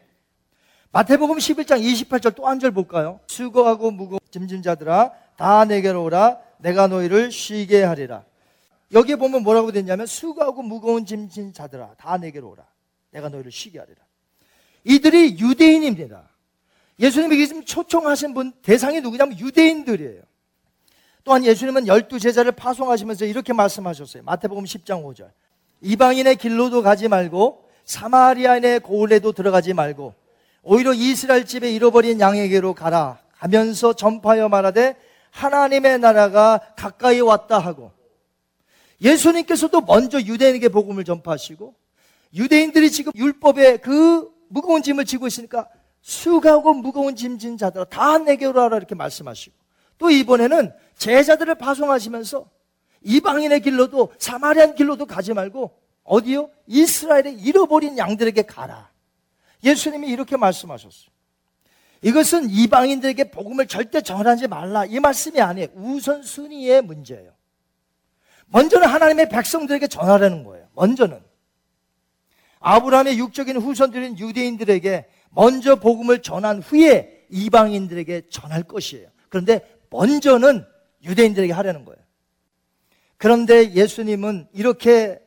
[0.91, 3.19] 마태복음 11장 28절 또 한 절 볼까요?
[3.27, 8.23] 수고하고 무거운 짐진 자들아 다 내게로 오라 내가 너희를 쉬게 하리라.
[8.93, 12.63] 여기에 보면 뭐라고 됐냐면 수고하고 무거운 짐진 자들아 다 내게로 오라
[13.11, 13.97] 내가 너희를 쉬게 하리라.
[14.86, 16.29] 이들이 유대인입니다.
[16.99, 20.21] 예수님이 지금 초청하신 분 대상이 누구냐면 유대인들이에요.
[21.23, 24.23] 또한 예수님은 열두 제자를 파송하시면서 이렇게 말씀하셨어요.
[24.23, 25.29] 마태복음 10장 5절.
[25.81, 30.13] 이방인의 길로도 가지 말고 사마리아인의 고을에도 들어가지 말고
[30.63, 33.19] 오히려 이스라엘 집에 잃어버린 양에게로 가라.
[33.37, 34.95] 가면서 전파하여 말하되
[35.31, 37.91] 하나님의 나라가 가까이 왔다 하고
[39.01, 41.75] 예수님께서도 먼저 유대인에게 복음을 전파하시고
[42.33, 45.67] 유대인들이 지금 율법에 그 무거운 짐을 지고 있으니까
[46.06, 49.56] 수가고 무거운 짐진 자들아 다 내게로 하라 이렇게 말씀하시고
[49.97, 52.47] 또 이번에는 제자들을 파송하시면서
[53.01, 56.51] 이방인의 길로도 사마리안 길로도 가지 말고 어디요?
[56.68, 58.91] 이스라엘의 잃어버린 양들에게 가라.
[59.64, 61.10] 예수님이 이렇게 말씀하셨어요.
[62.03, 64.86] 이것은 이방인들에게 복음을 절대 전하지 말라.
[64.86, 65.70] 이 말씀이 아니에요.
[65.74, 67.32] 우선순위의 문제예요.
[68.45, 70.68] 먼저는 하나님의 백성들에게 전하라는 거예요.
[70.74, 71.20] 먼저는.
[72.60, 79.09] 아브라함의 육적인 후손들인 유대인들에게 먼저 복음을 전한 후에 이방인들에게 전할 것이에요.
[79.29, 80.65] 그런데 먼저는
[81.03, 81.99] 유대인들에게 하려는 거예요.
[83.17, 85.19] 그런데 예수님은 이렇게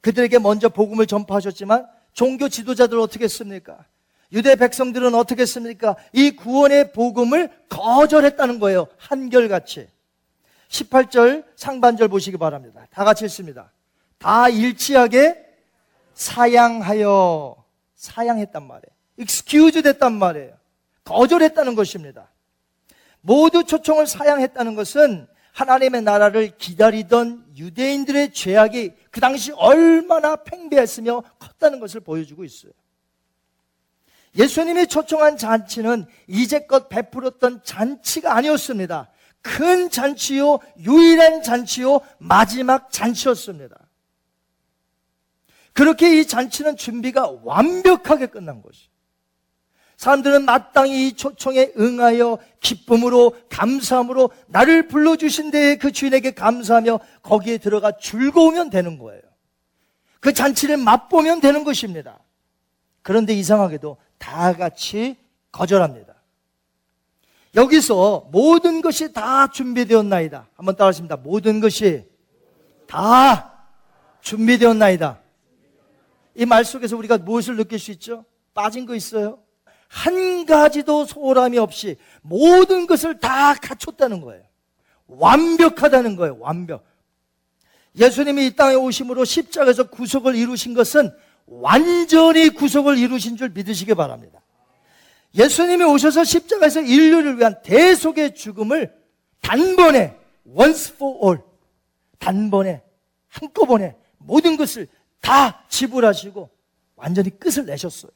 [0.00, 3.84] 그들에게 먼저 복음을 전파하셨지만 종교 지도자들 어떻게 했습니까?
[4.32, 5.96] 유대 백성들은 어떻게 했습니까?
[6.12, 8.86] 이 구원의 복음을 거절했다는 거예요.
[8.96, 9.88] 한결같이.
[10.68, 12.86] 18절 상반절 보시기 바랍니다.
[12.90, 13.72] 다 같이 읽습니다.
[14.18, 15.36] 다 일치하게
[16.14, 17.62] 사양하여
[17.94, 18.91] 사양했단 말이에요.
[19.18, 20.56] Excuse 됐단 말이에요.
[21.04, 22.30] 거절했다는 것입니다.
[23.20, 32.00] 모두 초청을 사양했다는 것은 하나님의 나라를 기다리던 유대인들의 죄악이 그 당시 얼마나 팽배했으며 컸다는 것을
[32.00, 32.72] 보여주고 있어요.
[34.36, 39.10] 예수님이 초청한 잔치는 이제껏 베풀었던 잔치가 아니었습니다.
[39.42, 43.76] 큰 잔치요, 유일한 잔치요, 마지막 잔치였습니다.
[45.74, 48.91] 그렇게 이 잔치는 준비가 완벽하게 끝난 것이.
[50.02, 57.92] 사람들은 마땅히 이 초청에 응하여 기쁨으로 감사함으로 나를 불러주신 데에 그 주인에게 감사하며 거기에 들어가
[57.92, 59.22] 즐거우면 되는 거예요.
[60.18, 62.18] 그 잔치를 맛보면 되는 것입니다.
[63.02, 65.16] 그런데 이상하게도 다 같이
[65.52, 66.14] 거절합니다.
[67.54, 70.48] 여기서 모든 것이 다 준비되었나이다.
[70.56, 71.14] 한번 따라하십니다.
[71.14, 72.04] 모든 것이
[72.88, 73.68] 다
[74.20, 75.20] 준비되었나이다.
[76.34, 78.24] 이 말 속에서 우리가 무엇을 느낄 수 있죠?
[78.52, 79.38] 빠진 거 있어요?
[79.92, 84.42] 한 가지도 소홀함이 없이 모든 것을 다 갖췄다는 거예요.
[85.06, 86.38] 완벽하다는 거예요.
[86.40, 86.82] 완벽.
[88.00, 91.12] 예수님이 이 땅에 오심으로 십자가에서 구속을 이루신 것은
[91.44, 94.40] 완전히 구속을 이루신 줄 믿으시기 바랍니다.
[95.34, 98.94] 예수님이 오셔서 십자가에서 인류를 위한 대속의 죽음을
[99.42, 100.16] 단번에
[100.46, 101.38] once for all
[102.18, 102.82] 단번에
[103.28, 104.88] 한꺼번에 모든 것을
[105.20, 106.48] 다 지불하시고
[106.96, 108.10] 완전히 끝을 내셨어요.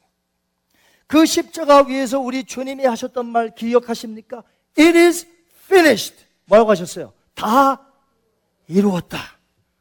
[1.07, 4.43] 그 십자가 위에서 우리 주님이 하셨던 말 기억하십니까?
[4.77, 5.25] It is
[5.65, 6.15] finished.
[6.45, 7.13] 뭐라고 하셨어요?
[7.33, 7.81] 다
[8.67, 9.17] 이루었다.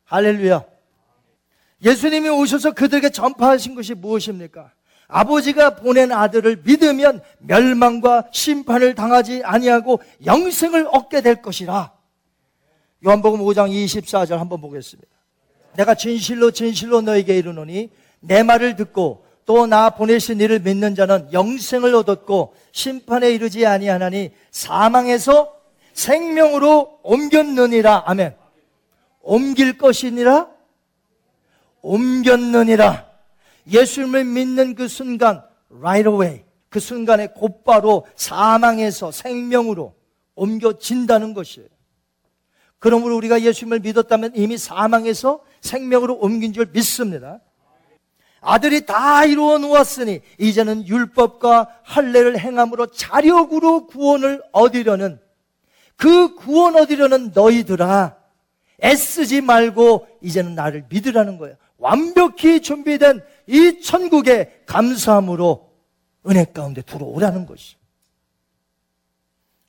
[0.05, 0.65] 할렐루야.
[1.85, 4.73] 예수님이 오셔서 그들에게 전파하신 것이 무엇입니까?
[5.09, 11.93] 아버지가 보낸 아들을 믿으면 멸망과 심판을 당하지 아니하고 영생을 얻게 될 것이라.
[13.05, 15.11] 요한복음 5장 24절 한번 보겠습니다.
[15.77, 21.95] 내가 진실로 진실로 너에게 이르노니 내 말을 듣고 또 나 보내신 이를 믿는 자는 영생을
[21.95, 25.55] 얻었고 심판에 이르지 아니하나니 사망에서
[25.95, 28.03] 생명으로 옮겼느니라.
[28.07, 28.35] 아멘.
[29.23, 30.49] 옮길 것이니라
[31.81, 33.07] 옮겼느니라.
[33.71, 36.45] 예수님을 믿는 그 순간, right away.
[36.69, 39.95] 그 순간에 곧바로 사망에서 생명으로
[40.35, 41.69] 옮겨진다는 것이에요.
[42.79, 47.41] 그러므로 우리가 예수님을 믿었다면 이미 사망에서 생명으로 옮긴 줄 믿습니다.
[48.41, 55.19] 아들이 다 이루어 놓았으니 이제는 율법과 할례를 행함으로 자력으로 구원을 얻으려는
[55.97, 58.17] 그 구원 얻으려는 너희들아
[58.83, 61.57] 애쓰지 말고 이제는 나를 믿으라는 거예요.
[61.79, 65.71] 완벽히 준비된 이 천국에 감사함으로
[66.29, 67.77] 은혜 가운데 들어오라는 것이.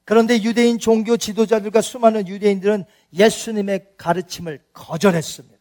[0.03, 5.56] 그런데 유대인 종교 지도자들과 수많은 유대인들은 예수님의 가르침을 거절했습니다.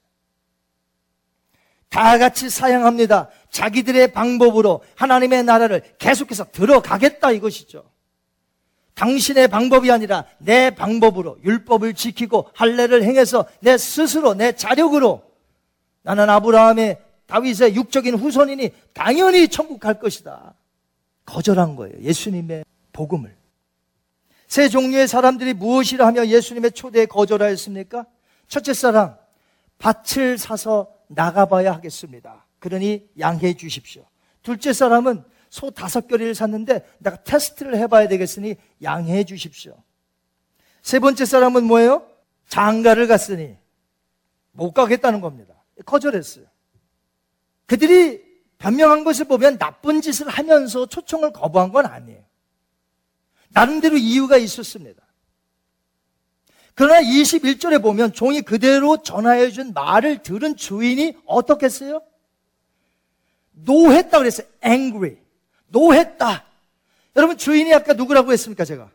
[1.89, 3.29] 다 같이 사양합니다.
[3.51, 7.85] 자기들의 방법으로 하나님의 나라를 계속해서 들어가겠다 이것이죠.
[8.95, 15.23] 당신의 방법이 아니라 내 방법으로 율법을 지키고 할례를 행해서 내 스스로 내 자력으로
[16.03, 20.55] 나는 아브라함의 다윗의 육적인 후손이니 당연히 천국 갈 것이다.
[21.27, 21.95] 거절한 거예요.
[22.01, 23.37] 예수님의 복음을.
[24.47, 28.07] 세 종류의 사람들이 무엇이라 하며 예수님의 초대에 거절하였습니까?
[28.49, 29.17] 첫째 사람,
[29.79, 32.47] 밭을 사서 나가봐야 하겠습니다.
[32.59, 34.05] 그러니 양해해 주십시오.
[34.43, 39.77] 둘째 사람은 소 다섯 결의를 샀는데 내가 테스트를 해봐야 되겠으니 양해해 주십시오.
[40.83, 42.07] 세 번째 사람은 뭐예요?
[42.49, 43.57] 장가를 갔으니
[44.53, 45.55] 못 가겠다는 겁니다.
[45.85, 46.47] 거절했어요.
[47.67, 48.25] 그들이
[48.59, 52.25] 변명한 것을 보면 나쁜 짓을 하면서 초청을 거부한 건 아니에요.
[53.51, 55.03] 나름대로 이유가 있었습니다.
[56.77, 62.01] 그러나 21절에 보면 종이 그대로 전하여 준 말을 들은 주인이 어떻겠어요?
[63.51, 64.47] 노했다 그랬어요.
[64.65, 65.17] angry.
[65.69, 66.45] 노했다.
[67.17, 68.89] 여러분 주인이 아까 누구라고 했습니까 제가?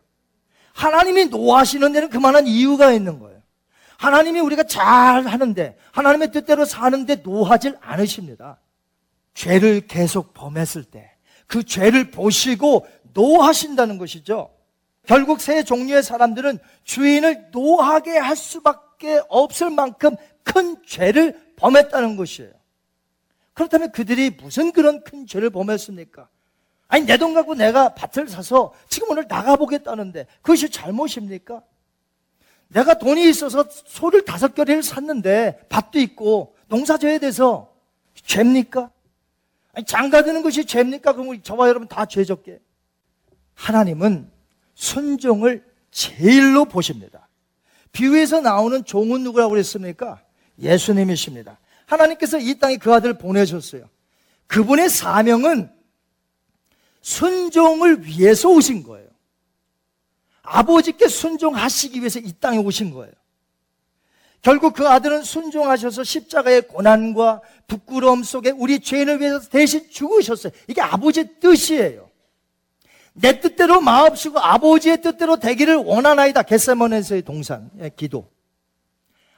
[0.72, 3.42] 하나님이 노하시는 데는 그만한 이유가 있는 거예요.
[3.98, 8.60] 하나님이 우리가 잘 하는데 하나님의 뜻대로 사는데 노하질 않으십니다.
[9.34, 11.12] 죄를 계속 범했을 때
[11.52, 14.50] 그 죄를 보시고 노하신다는 것이죠.
[15.06, 22.52] 결국 세 종류의 사람들은 주인을 노하게 할 수밖에 없을 만큼 큰 죄를 범했다는 것이에요.
[23.54, 26.30] 그렇다면 그들이 무슨 그런 큰 죄를 범했습니까?
[26.88, 31.62] 아니, 내 돈 갖고 내가 밭을 사서 지금 오늘 나가보겠다는데 그것이 잘못입니까?
[32.68, 37.74] 내가 돈이 있어서 소를 다섯 결의를 샀는데 밭도 있고 농사져야 돼서
[38.24, 38.90] 죄입니까?
[39.74, 41.14] 아니, 장가 드는 것이 죄입니까?
[41.14, 42.60] 그럼 저와 여러분 다 죄적게.
[43.56, 44.32] 하나님은
[44.82, 47.30] 순종을 제일로 보십니다.
[47.92, 50.24] 비유에서 나오는 종은 누구라고 그랬습니까?
[50.60, 51.60] 예수님이십니다.
[51.86, 53.88] 하나님께서 이 땅에 그 아들을 보내셨어요.
[54.48, 55.72] 그분의 사명은
[57.02, 59.08] 순종을 위해서 오신 거예요.
[60.42, 63.14] 아버지께 순종하시기 위해서 이 땅에 오신 거예요.
[64.42, 70.52] 결국 그 아들은 순종하셔서 십자가의 고난과 부끄러움 속에 우리 죄인을 위해서 대신 죽으셨어요.
[70.68, 72.11] 이게 아버지의 뜻이에요.
[73.14, 76.44] 내 뜻대로 마옵시고 아버지의 뜻대로 되기를 원하나이다.
[76.44, 78.30] 겟세먼에서의 동산, 의 예, 기도.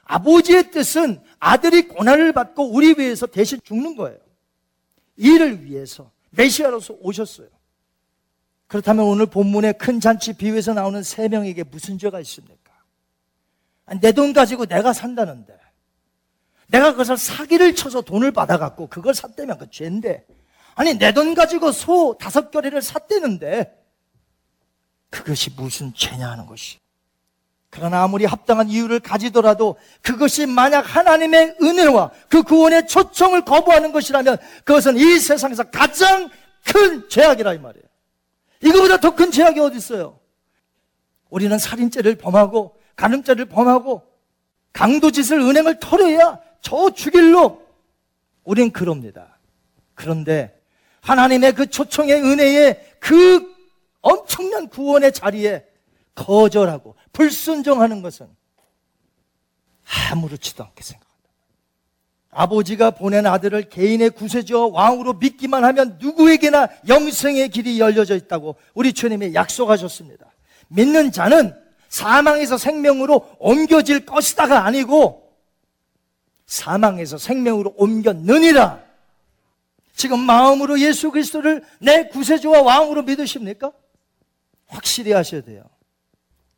[0.03, 4.17] 아버지의 뜻은 아들이 고난을 받고 우리 위해서 대신 죽는 거예요.
[5.15, 7.47] 이를 위해서 메시아로서 오셨어요.
[8.67, 12.63] 그렇다면 오늘 본문의 큰 잔치 비유에서 나오는 세 명에게 무슨 죄가 있습니까?
[14.01, 15.57] 내 돈 가지고 내가 산다는데
[16.67, 20.25] 내가 그것을 사기를 쳐서 돈을 받아갖고 그걸 샀다면 그 죄인데
[20.75, 23.79] 아니 내 돈 가지고 소 다섯 결의를 샀대는데
[25.09, 26.79] 그것이 무슨 죄냐 하는 것이
[27.69, 34.97] 그러나 아무리 합당한 이유를 가지더라도 그것이 만약 하나님의 은혜와 그 구원의 초청을 거부하는 것이라면 그것은
[34.97, 36.29] 이 세상에서 가장
[36.65, 37.83] 큰 죄악이라 이 말이에요.
[38.61, 40.19] 이거보다 더 큰 죄악이 어디 있어요?
[41.29, 44.03] 우리는 살인죄를 범하고 간음죄를 범하고
[44.71, 47.63] 강도짓을 은행을 털어야 저 죽일로
[48.43, 49.39] 우린 그럽니다.
[49.95, 50.59] 그런데
[51.03, 53.53] 하나님의 그 초청의 은혜에 그
[54.01, 55.65] 엄청난 구원의 자리에
[56.15, 58.27] 거절하고 불순종하는 것은
[60.11, 61.13] 아무렇지도 않게 생각한다.
[62.31, 69.33] 아버지가 보낸 아들을 개인의 구세주와 왕으로 믿기만 하면 누구에게나 영생의 길이 열려져 있다고 우리 주님이
[69.33, 70.25] 약속하셨습니다.
[70.69, 71.53] 믿는 자는
[71.89, 75.31] 사망에서 생명으로 옮겨질 것이다가 아니고
[76.45, 78.92] 사망에서 생명으로 옮겼느니라.
[79.95, 83.71] 지금 마음으로 예수 그리스도를 내 구세주와 왕으로 믿으십니까?
[84.67, 85.63] 확실히 하셔야 돼요.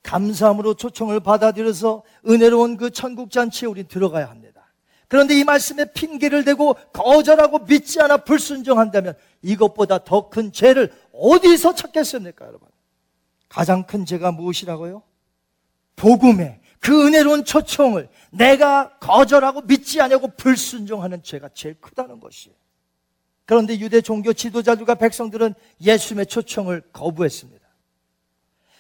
[0.04, 4.72] 감사함으로 초청을 받아들여서 은혜로운 그 천국 잔치에 우리 들어가야 합니다.
[5.08, 12.46] 그런데 이 말씀에 핑계를 대고 거절하고 믿지 않아 불순종한다면 이것보다 더 큰 죄를 어디서 찾겠습니까,
[12.46, 12.68] 여러분?
[13.50, 15.04] 가장 큰 죄가 무엇이라고요?
[15.96, 22.56] 복음의 그 은혜로운 초청을 내가 거절하고 믿지 않고 불순종하는 죄가 제일 크다는 것이에요.
[23.46, 27.66] 그런데 유대 종교 지도자들과 백성들은 예수님의 초청을 거부했습니다.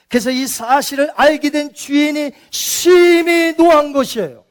[0.07, 4.45] 그래서 이 사실을 알게 된 주인이 심히 노한 것이에요.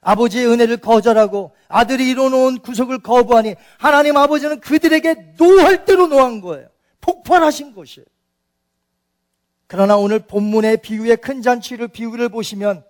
[0.00, 6.68] 아버지의 은혜를 거절하고 아들이 이뤄놓은 구속을 거부하니 하나님 아버지는 그들에게 노할 대로 노한 거예요.
[7.00, 8.06] 폭발하신 것이에요.
[9.66, 12.84] 그러나 오늘 본문의 비유의 큰 잔치를 비유를 보시면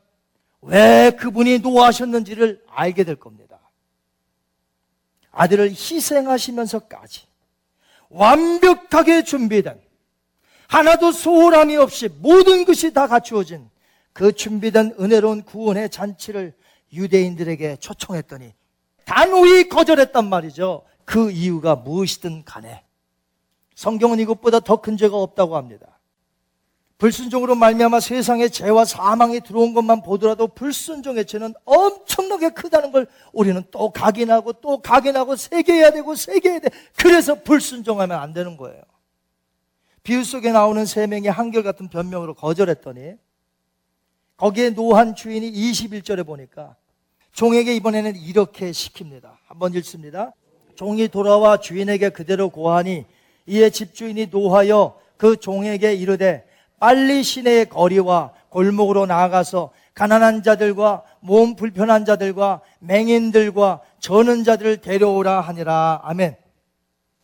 [0.62, 3.41] 왜 그분이 노하셨는지를 알게 될 겁니다.
[5.32, 7.26] 아들을 희생하시면서까지
[8.08, 9.80] 완벽하게 준비된
[10.68, 13.68] 하나도 소홀함이 없이 모든 것이 다 갖추어진
[14.12, 16.54] 그 준비된 은혜로운 구원의 잔치를
[16.92, 18.54] 유대인들에게 초청했더니
[19.04, 20.84] 단호히 거절했단 말이죠.
[21.04, 22.84] 그 이유가 무엇이든 간에
[23.74, 25.91] 성경은 이것보다 더 큰 죄가 없다고 합니다.
[27.02, 33.90] 불순종으로 말미암아 세상에 죄와 사망이 들어온 것만 보더라도 불순종의 죄는 엄청나게 크다는 걸 우리는 또
[33.90, 36.68] 각인하고 또 각인하고 새겨야 되고 새겨야 돼.
[36.96, 38.80] 그래서 불순종하면 안 되는 거예요.
[40.04, 43.14] 비유 속에 나오는 세 명이 한결같은 변명으로 거절했더니
[44.36, 46.76] 거기에 노한 주인이 21절에 보니까
[47.32, 49.38] 종에게 이번에는 이렇게 시킵니다.
[49.46, 50.32] 한번 읽습니다.
[50.76, 53.06] 종이 돌아와 주인에게 그대로 고하니
[53.46, 56.51] 이에 집주인이 노하여 그 종에게 이르되
[56.82, 66.00] 빨리 시내의 거리와 골목으로 나아가서 가난한 자들과 몸 불편한 자들과 맹인들과 저는 자들을 데려오라 하니라.
[66.02, 66.36] 아멘.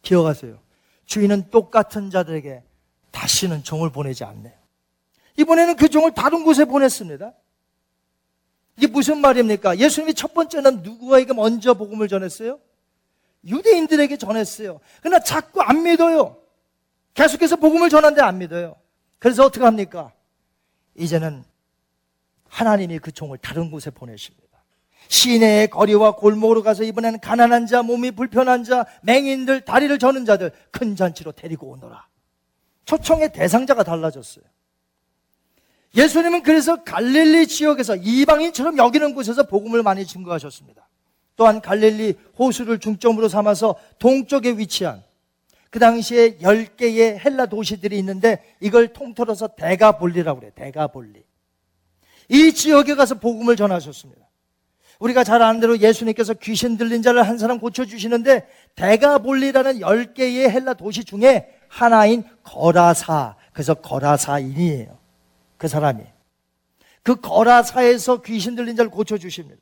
[0.02, 0.60] 기억하세요.
[1.06, 2.62] 주인은 똑같은 자들에게
[3.10, 4.54] 다시는 종을 보내지 않네요.
[5.36, 7.32] 이번에는 그 종을 다른 곳에 보냈습니다.
[8.76, 9.78] 이게 무슨 말입니까?
[9.78, 12.60] 예수님이 첫 번째는 누구에게 먼저 복음을 전했어요?
[13.44, 14.78] 유대인들에게 전했어요.
[15.00, 16.36] 그러나 자꾸 안 믿어요.
[17.14, 18.76] 계속해서 복음을 전하는데 안 믿어요.
[19.18, 20.12] 그래서 어떻게 합니까?
[20.94, 21.44] 이제는
[22.48, 24.48] 하나님이 그 종을 다른 곳에 보내십니다.
[25.08, 30.96] 시내의 거리와 골목으로 가서 이번에는 가난한 자, 몸이 불편한 자, 맹인들, 다리를 저는 자들 큰
[30.96, 32.06] 잔치로 데리고 오너라.
[32.84, 34.44] 초청의 대상자가 달라졌어요.
[35.94, 40.88] 예수님은 그래서 갈릴리 지역에서 이방인처럼 여기는 곳에서 복음을 많이 증거하셨습니다.
[41.36, 45.02] 또한 갈릴리 호수를 중점으로 삼아서 동쪽에 위치한
[45.70, 50.52] 그 당시에 10개의 헬라 도시들이 있는데 이걸 통틀어서 대가볼리라고 그래요.
[50.54, 51.22] 대가볼리.
[52.28, 54.28] 이 지역에 가서 복음을 전하셨습니다.
[54.98, 61.04] 우리가 잘 아는 대로 예수님께서 귀신 들린 자를 한 사람 고쳐주시는데 대가볼리라는 10개의 헬라 도시
[61.04, 63.36] 중에 하나인 거라사.
[63.52, 64.98] 그래서 거라사인이에요.
[65.56, 66.02] 그 사람이.
[67.02, 69.60] 그 거라사에서 귀신 들린 자를 고쳐주십니다.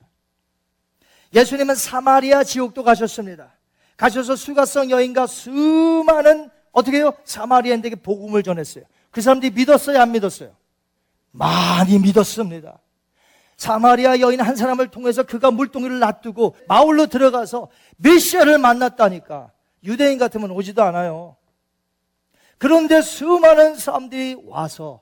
[1.35, 3.56] 예수님은 사마리아 지옥도 가셨습니다.
[3.97, 7.13] 가셔서 수가성 여인과 수많은 어떻게 해요?
[7.25, 8.85] 사마리아인들에게 복음을 전했어요.
[9.11, 10.01] 그 사람들이 믿었어요?
[10.01, 10.55] 안 믿었어요?
[11.33, 12.79] 많이 믿었습니다.
[13.57, 19.51] 사마리아 여인 한 사람을 통해서 그가 물동이를 놔두고 마을로 들어가서 메시아를 만났다니까
[19.85, 21.37] 유대인 같으면 오지도 않아요.
[22.59, 25.01] 그런데 수많은 사람들이 와서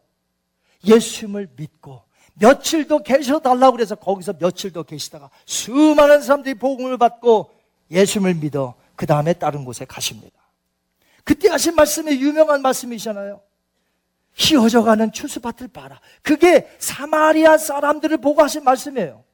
[0.84, 2.02] 예수님을 믿고
[2.34, 7.50] 며칠 더 계셔달라고 그래서 거기서 며칠 더 계시다가 수많은 사람들이 복음을 받고
[7.90, 10.36] 예수님을 믿어 그 다음에 다른 곳에 가십니다.
[11.24, 13.40] 그때 하신 말씀이 유명한 말씀이잖아요.
[14.36, 16.00] 휘어져가는 추수밭을 봐라.
[16.22, 19.24] 그게 사마리아 사람들을 보고 하신 말씀이에요.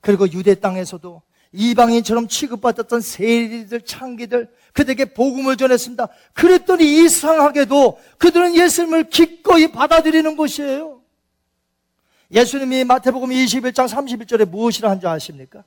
[0.00, 1.22] 그리고 유대 땅에서도
[1.52, 6.08] 이방인처럼 취급받았던 세리들, 창기들, 그들에게 복음을 전했습니다.
[6.34, 11.00] 그랬더니 이상하게도 그들은 예수님을 기꺼이 받아들이는 것이에요.
[12.30, 15.64] 예수님이 마태복음 21장 31절에 무엇이라 한 줄 아십니까?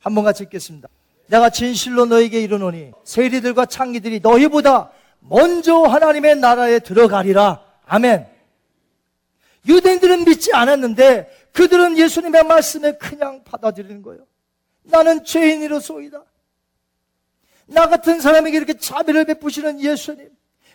[0.00, 0.88] 한번 같이 읽겠습니다.
[1.30, 7.62] 내가 진실로 너에게 이르노니 세리들과 창기들이 너희보다 먼저 하나님의 나라에 들어가리라.
[7.86, 8.26] 아멘.
[9.68, 14.26] 유대인들은 믿지 않았는데 그들은 예수님의 말씀에 그냥 받아들이는 거예요.
[14.82, 16.24] 나는 죄인이로소이다.
[17.66, 20.30] 나 같은 사람에게 이렇게 자비를 베푸시는 예수님.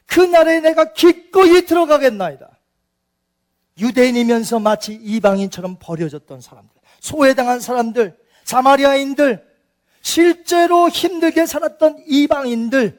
[0.05, 2.49] 그 나라에 내가 기꺼이 들어가겠나이다.
[3.77, 9.44] 유대인이면서 마치 이방인처럼 버려졌던 사람들, 소외당한 사람들, 사마리아인들,
[10.05, 12.95] 실제로 힘들게 살았던 이방인들,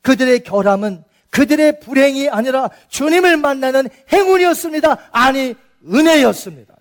[0.00, 5.10] 그들의 결함은 그들의 불행이 아니라 주님을 만나는 행운이었습니다.
[5.12, 5.54] 아니,
[5.86, 6.74] 은혜였습니다.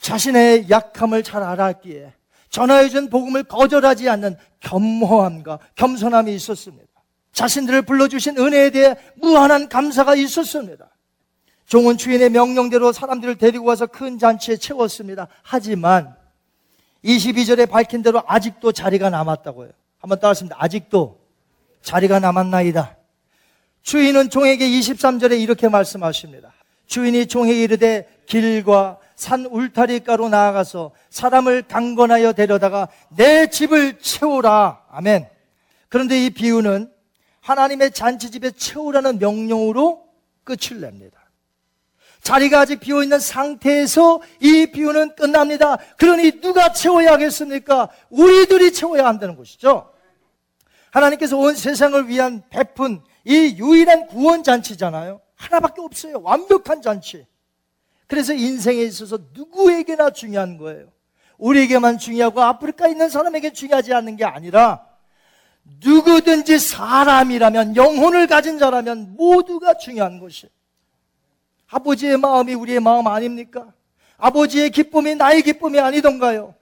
[0.00, 2.12] 자신의 약함을 잘 알았기에
[2.50, 6.88] 전하해준 복음을 거절하지 않는 겸허함과 겸손함이 있었습니다.
[7.32, 10.90] 자신들을 불러주신 은혜에 대해 무한한 감사가 있었습니다.
[11.66, 15.28] 종은 주인의 명령대로 사람들을 데리고 와서 큰 잔치에 채웠습니다.
[15.42, 16.17] 하지만
[17.08, 19.70] 22절에 밝힌 대로 아직도 자리가 남았다고요.
[19.98, 20.56] 한번 따라하십니다.
[20.58, 21.18] 아직도
[21.82, 22.96] 자리가 남았나이다.
[23.82, 26.52] 주인은 종에게 23절에 이렇게 말씀하십니다.
[26.86, 34.84] 주인이 종에게 이르되 길과 산 울타리가로 나아가서 사람을 강건하여 데려다가 내 집을 채우라.
[34.90, 35.28] 아멘.
[35.88, 36.92] 그런데 이 비유는
[37.40, 40.04] 하나님의 잔치집에 채우라는 명령으로
[40.44, 41.17] 끝을 냅니다.
[42.22, 45.78] 자리가 아직 비어 있는 상태에서 이 비유는 끝납니다.
[45.96, 47.88] 그러니 누가 채워야 하겠습니까?
[48.10, 49.92] 우리들이 채워야 한다는 것이죠.
[50.90, 55.20] 하나님께서 온 세상을 위한 베푼 이 유일한 구원 잔치잖아요.
[55.34, 56.20] 하나밖에 없어요.
[56.22, 57.26] 완벽한 잔치.
[58.06, 60.88] 그래서 인생에 있어서 누구에게나 중요한 거예요.
[61.36, 64.84] 우리에게만 중요하고 아프리카에 있는 사람에게 중요하지 않는 게 아니라
[65.84, 70.50] 누구든지 사람이라면 영혼을 가진 자라면 모두가 중요한 것이에요.
[71.70, 73.72] 아버지의 마음이 우리의 마음 아닙니까?
[74.16, 76.54] 아버지의 기쁨이 나의 기쁨이 아니던가요?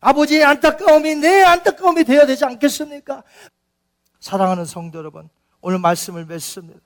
[0.00, 3.22] 아버지의 안타까움이 내 안타까움이 되어야 되지 않겠습니까?
[4.20, 5.28] 사랑하는 성도 여러분,
[5.60, 6.80] 오늘 말씀을 맺습니다.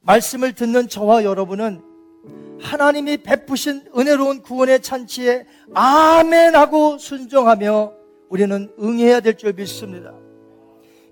[0.00, 1.82] 말씀을 듣는 저와 여러분은
[2.60, 7.92] 하나님이 베푸신 은혜로운 구원의 찬치에 아멘하고 순종하며
[8.28, 10.12] 우리는 응해야 될 줄 믿습니다.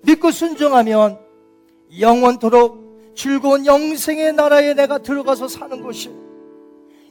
[0.03, 1.19] 믿고 순종하면
[1.99, 2.84] 영원토록
[3.15, 6.11] 즐거운 영생의 나라에 내가 들어가서 사는 것이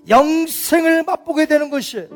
[0.08, 2.06] 영생을 맛보게 되는 것이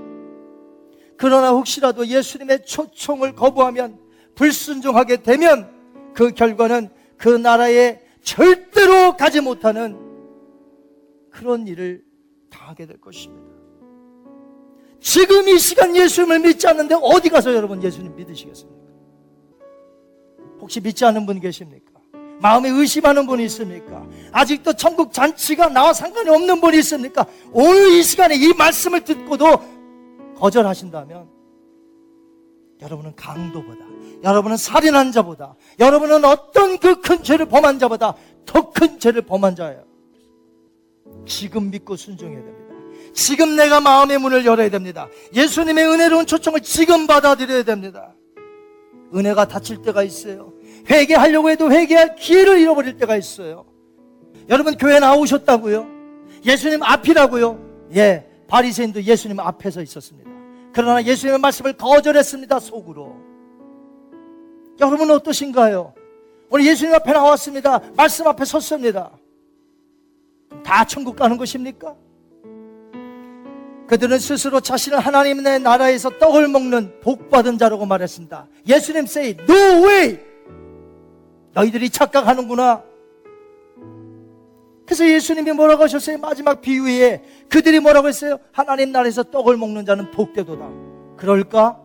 [1.16, 3.98] 그러나 혹시라도 예수님의 초청을 거부하면
[4.34, 5.68] 불순종하게 되면
[6.14, 9.98] 그 결과는 그 나라에 절대로 가지 못하는
[11.30, 12.04] 그런 일을
[12.50, 13.48] 당하게 될 것입니다.
[15.00, 18.78] 지금 이 시간 예수님을 믿지 않는데 어디 가서 여러분 예수님 믿으시겠습니까?
[20.60, 21.87] 혹시 믿지 않는 분 계십니까?
[22.40, 24.06] 마음에 의심하는 분이 있습니까?
[24.32, 27.26] 아직도 천국 잔치가 나와 상관이 없는 분이 있습니까?
[27.52, 29.46] 오늘 이 시간에 이 말씀을 듣고도
[30.38, 31.28] 거절하신다면
[32.80, 33.84] 여러분은 강도보다,
[34.22, 38.14] 여러분은 살인한 자보다, 여러분은 어떤 그 큰 죄를 범한 자보다
[38.46, 39.84] 더 큰 죄를 범한 자예요.
[41.26, 42.74] 지금 믿고 순종해야 됩니다.
[43.14, 45.08] 지금 내가 마음의 문을 열어야 됩니다.
[45.34, 48.14] 예수님의 은혜로운 초청을 지금 받아들여야 됩니다.
[49.12, 50.52] 은혜가 닫힐 때가 있어요.
[50.90, 53.66] 회개하려고 해도 회개할 기회를 잃어버릴 때가 있어요.
[54.48, 55.86] 여러분 교회 나오셨다고요?
[56.44, 57.88] 예수님 앞이라고요?
[57.96, 60.30] 예, 바리새인도 예수님 앞에서 있었습니다.
[60.72, 62.58] 그러나 예수님의 말씀을 거절했습니다.
[62.60, 63.16] 속으로.
[64.80, 65.92] 여러분 어떠신가요?
[66.50, 67.80] 오늘 예수님 앞에 나왔습니다.
[67.96, 69.10] 말씀 앞에 섰습니다.
[70.64, 71.94] 다 천국 가는 것입니까?
[73.88, 78.46] 그들은 스스로 자신을 하나님의 나라에서 떡을 먹는 복받은 자라고 말했습니다.
[78.66, 80.27] 예수님 say, no way!
[81.54, 82.84] 너희들이 착각하는구나.
[84.86, 86.16] 그래서 예수님이 뭐라고 하셨어요?
[86.16, 88.38] 마지막 비유에 그들이 뭐라고 했어요?
[88.52, 90.66] 하나님 나라에서 떡을 먹는 자는 복되도다.
[91.18, 91.78] 그럴까?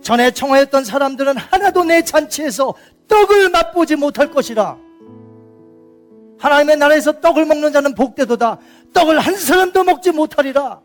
[0.00, 2.74] 전에 청하였던 사람들은 하나도 내 잔치에서
[3.08, 4.78] 떡을 맛보지 못할 것이라.
[6.38, 8.58] 하나님의 나라에서 떡을 먹는 자는 복되도다.
[8.92, 10.80] 떡을 한 사람도 먹지 못하리라.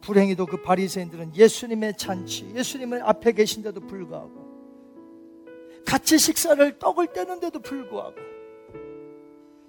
[0.00, 4.49] 불행히도 그 바리새인들은 예수님의 잔치, 예수님의 앞에 계신데도 불구하고
[5.86, 8.16] 같이 식사를 떡을 떼는데도 불구하고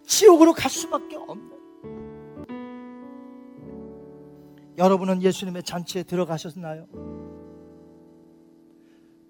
[0.06, 1.52] 지옥으로 갈 수밖에 없는
[4.78, 6.88] 여러분은 예수님의 잔치에 들어가셨나요?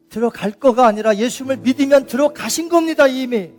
[0.10, 3.52] 들어갈 거가 아니라 예수님을 믿으면 들어가신 겁니다, 이미.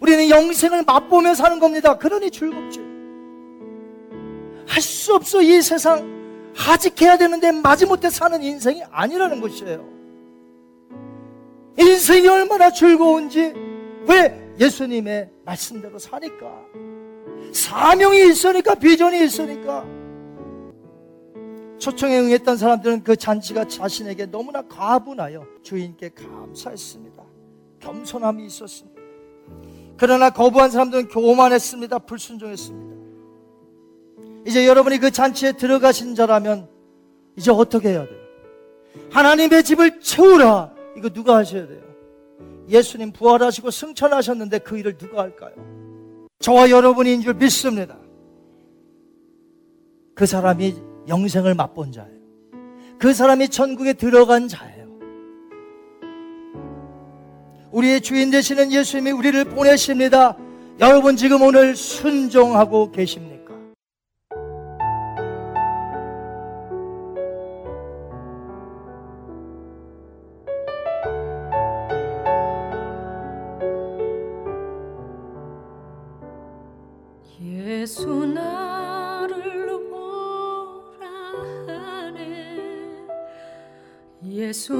[0.00, 1.96] 우리는 영생을 맛보며 사는 겁니다.
[1.96, 2.80] 그러니 즐겁지.
[4.66, 6.12] 할수 없어, 이 세상.
[6.54, 9.93] 하직해야 되는데 마지못해 사는 인생이 아니라는 것이에요.
[11.78, 13.52] 인생이 얼마나 즐거운지
[14.06, 16.46] 왜 예수님의 말씀대로 사니까
[17.52, 19.84] 사명이 있으니까 비전이 있으니까
[21.78, 27.22] 초청에 응했던 사람들은 그 잔치가 자신에게 너무나 가분하여 주인께 감사했습니다.
[27.80, 29.00] 겸손함이 있었습니다.
[29.96, 31.98] 그러나 거부한 사람들은 교만했습니다.
[32.00, 32.94] 불순종했습니다.
[34.46, 36.68] 이제 여러분이 그 잔치에 들어가신 자라면
[37.36, 38.18] 이제 어떻게 해야 돼요?
[39.10, 40.73] 하나님의 집을 채우라.
[40.96, 41.82] 이거 누가 하셔야 돼요?
[42.68, 45.54] 예수님 부활하시고 승천하셨는데 그 일을 누가 할까요?
[46.38, 47.96] 저와 여러분인 줄 믿습니다.
[50.14, 50.74] 그 사람이
[51.08, 52.14] 영생을 맛본 자예요.
[52.98, 54.84] 그 사람이 천국에 들어간 자예요.
[57.72, 60.36] 우리의 주인 되시는 예수님이 우리를 보내십니다.
[60.80, 63.33] 여러분 지금 오늘 순종하고 계십니까?
[77.84, 81.06] 예수 나를 오라
[81.66, 82.58] 하네.
[84.24, 84.72] 예수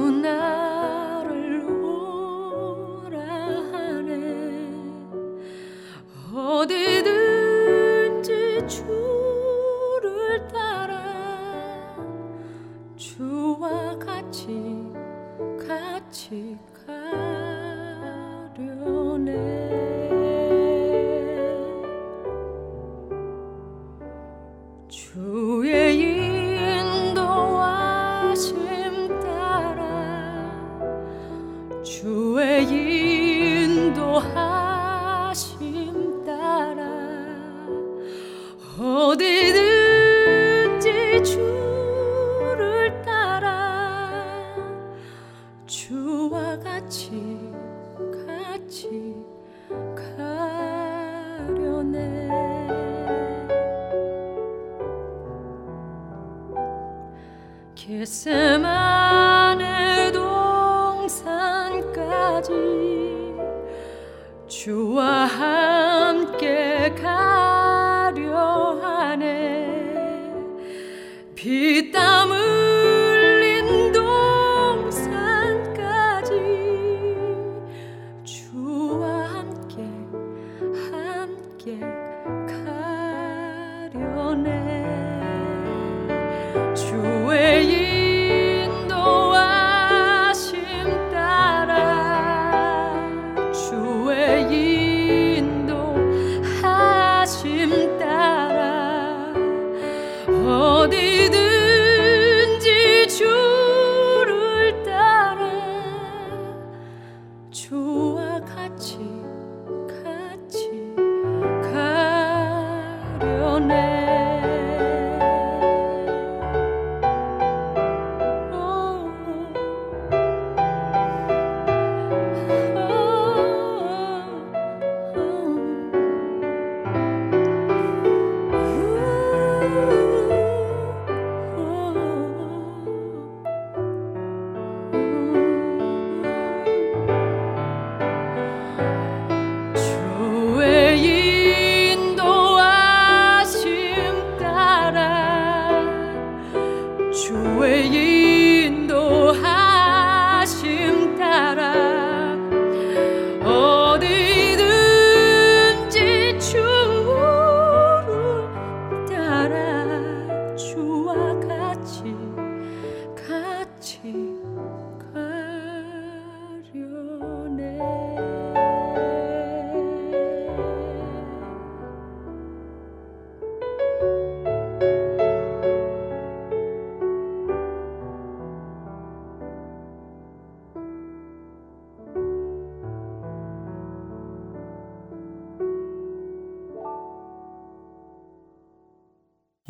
[113.67, 113.94] 가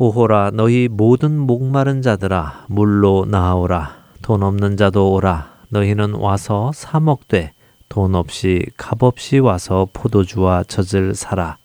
[0.06, 4.04] 오호라 너희 모든 목마른 자들아 물로 나오라.
[4.22, 5.56] 돈 없는 자도 오라.
[5.70, 7.52] 너희는 와서 사 먹되
[7.88, 11.56] 돈 없이 값 없이 와서 포도주와 젖을 사라.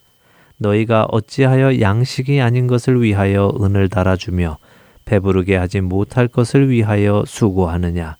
[0.57, 4.57] 너희가 어찌하여 양식이 아닌 것을 위하여 은을 달아주며
[5.05, 8.15] 배부르게 하지 못할 것을 위하여 수고하느냐?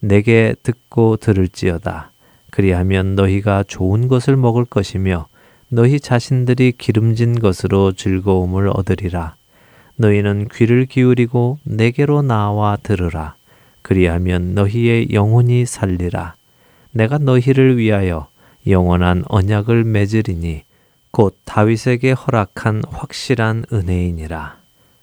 [0.00, 2.10] 내게 듣고 들을지어다.
[2.50, 5.28] 그리하면 너희가 좋은 것을 먹을 것이며
[5.68, 9.36] 너희 자신들이 기름진 것으로 즐거움을 얻으리라
[9.96, 13.36] 너희는 귀를 기울이고 내게로 나와 들으라.
[13.82, 16.34] 그리하면 너희의 영혼이 살리라.
[16.92, 18.28] 내가 너희를 위하여
[18.66, 20.62] 영원한 언약을 맺으리니
[21.10, 24.56] 곧 다윗에게 허락한 확실한 은혜이니라.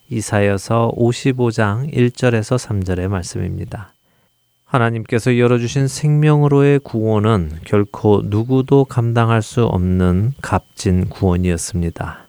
[0.09, 3.93] 이사여서 55장 1절에서 3절의 말씀입니다.
[4.65, 12.28] 하나님께서 열어주신 생명으로의 구원은 결코 누구도 감당할 수 없는 값진 구원이었습니다.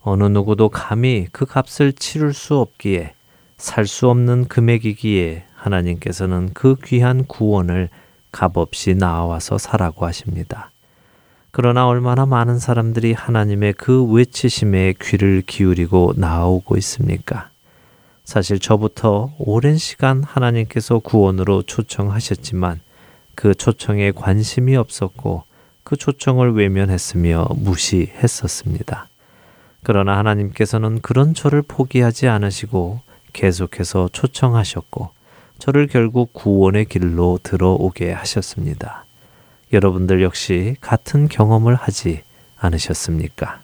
[0.00, 3.14] 어느 누구도 감히 그 값을 치를 수 없기에
[3.56, 7.88] 살 수 없는 금액이기에 하나님께서는 그 귀한 구원을
[8.30, 10.70] 값없이 나와서 사라고 하십니다.
[11.50, 17.48] 그러나 얼마나 많은 사람들이 하나님의 그 외치심에 귀를 기울이고 나오고 있습니까?
[18.24, 22.80] 사실 저부터 오랜 시간 하나님께서 구원으로 초청하셨지만
[23.34, 25.44] 그 초청에 관심이 없었고
[25.82, 29.08] 그 초청을 외면했으며 무시했었습니다.
[29.82, 33.00] 그러나 하나님께서는 그런 저를 포기하지 않으시고
[33.32, 35.10] 계속해서 초청하셨고
[35.58, 39.04] 저를 결국 구원의 길로 들어오게 하셨습니다.
[39.72, 42.22] 여러분들 역시 같은 경험을 하지
[42.58, 43.60] 않으셨습니까?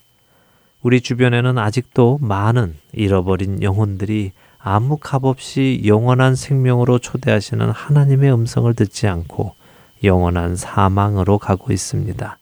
[0.82, 9.06] 우리 주변에는 아직도 많은 잃어버린 영혼들이 아무 값 없이 영원한 생명으로 초대하시는 하나님의 음성을 듣지
[9.06, 9.54] 않고
[10.02, 12.38] 영원한 사망으로 가고 있습니다.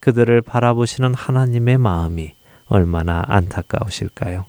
[0.00, 2.34] 그들을 바라보시는 하나님의 마음이
[2.72, 4.46] 얼마나 안타까우실까요?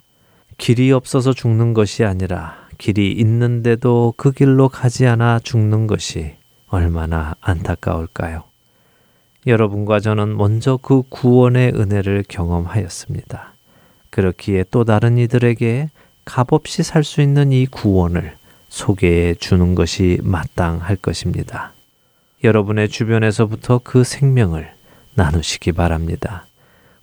[0.58, 6.36] 길이 없어서 죽는 것이 아니라 길이 있는데도 그 길로 가지 않아 죽는 것이
[6.70, 8.44] 얼마나 안타까울까요?
[9.46, 13.54] 여러분과 저는 먼저 그 구원의 은혜를 경험하였습니다.
[14.10, 15.90] 그렇기에 또 다른 이들에게
[16.24, 18.38] 값없이 살 수 있는 이 구원을
[18.70, 21.74] 소개해 주는 것이 마땅할 것입니다.
[22.42, 24.72] 여러분의 주변에서부터 그 생명을
[25.16, 26.46] 나누시기 바랍니다.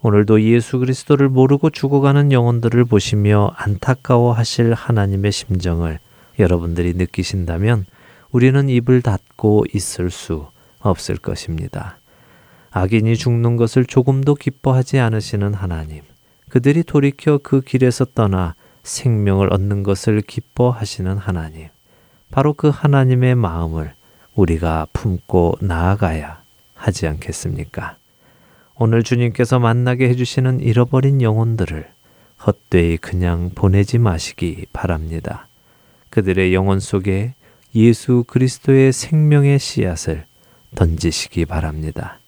[0.03, 5.99] 오늘도 예수 그리스도를 모르고 죽어가는 영혼들을 보시며 안타까워 하실 하나님의 심정을
[6.39, 7.85] 여러분들이 느끼신다면
[8.31, 10.47] 우리는 입을 닫고 있을 수
[10.79, 11.99] 없을 것입니다.
[12.71, 16.03] 악인이 죽는 것을 조금도 기뻐하지 않으시는 하나님,
[16.49, 21.69] 그들이 돌이켜 그 길에서 떠나 생명을 얻는 것을 기뻐하시는 하나님,
[22.31, 23.93] 바로 그 하나님의 마음을
[24.35, 26.41] 우리가 품고 나아가야
[26.75, 28.00] 하지 않겠습니까?
[28.83, 31.87] 오늘 주님께서 만나게 해주시는 잃어버린 영혼들을
[32.47, 35.49] 헛되이 그냥 보내지 마시기 바랍니다.
[36.09, 37.35] 그들의 영혼 속에
[37.75, 40.25] 예수 그리스도의 생명의 씨앗을
[40.77, 42.21] 던지시기 바랍니다.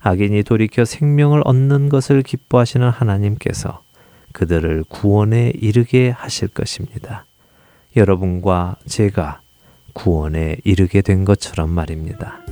[0.00, 3.82] 악인이 돌이켜 생명을 얻는 것을 기뻐하시는 하나님께서
[4.32, 7.24] 그들을 구원에 이르게 하실 것입니다.
[7.96, 9.40] 여러분과 제가
[9.94, 12.42] 구원에 이르게 된 것처럼 말입니다.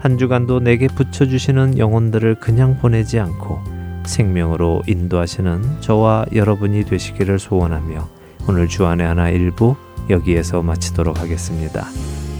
[0.00, 3.60] 한 주간도 내게 붙여주시는 영혼들을 그냥 보내지 않고
[4.06, 8.08] 생명으로 인도하시는 저와 여러분이 되시기를 소원하며
[8.48, 9.76] 오늘 주안의 하나 일부
[10.08, 11.86] 여기에서 마치도록 하겠습니다.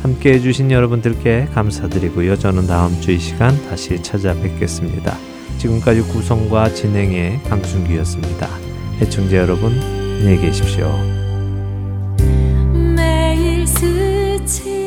[0.03, 2.37] 함께 해주신 여러분들께 감사드리고요.
[2.37, 5.15] 저는 다음 주 이 시간 다시 찾아뵙겠습니다.
[5.59, 8.49] 지금까지 구성과 진행의 강순기였습니다.
[9.01, 10.91] 해청자 여러분, 안녕히 계십시오.
[12.97, 14.80] 매일 스치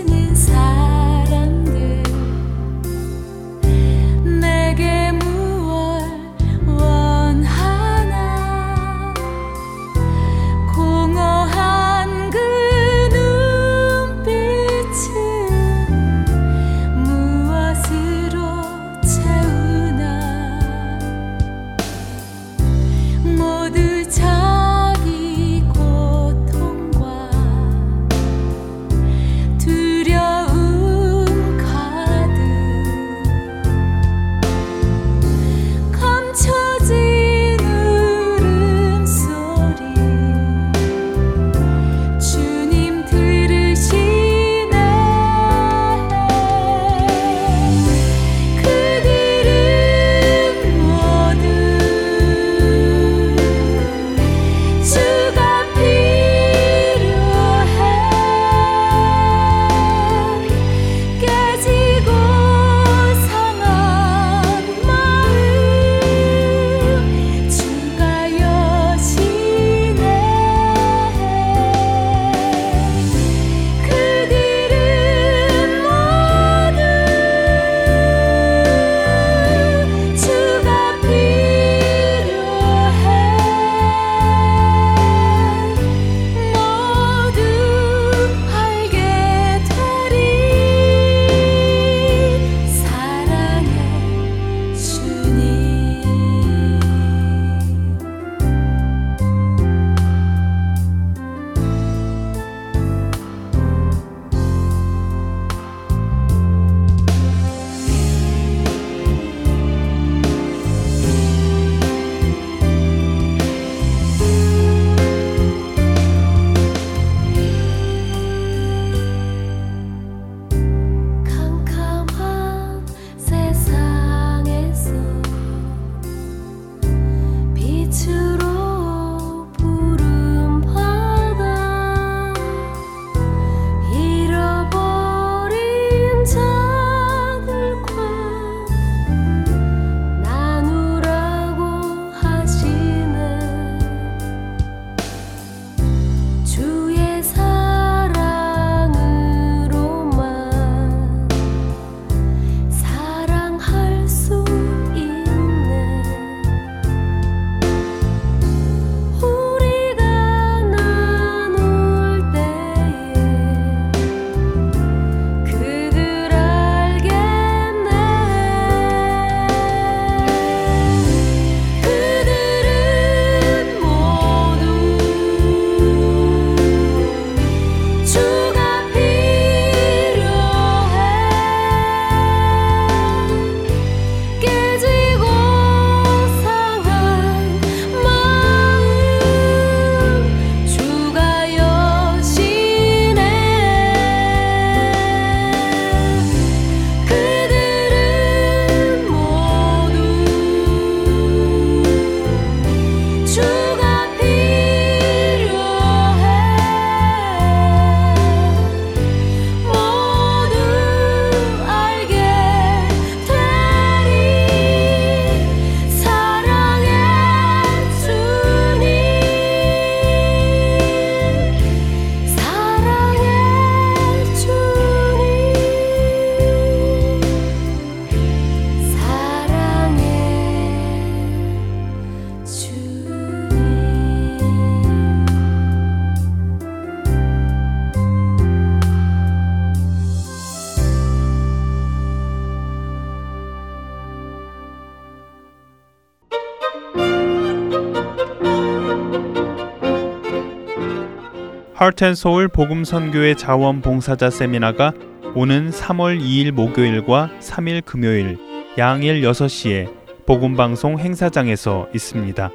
[251.93, 254.93] 하트앤서울 복음 선교회 자원 봉사자 세미나가
[255.35, 258.39] 오는 3월 2일 목요일과 3일 금요일
[258.79, 259.93] 양일 6시에
[260.25, 262.49] 복음 방송 행사장에서 있습니다.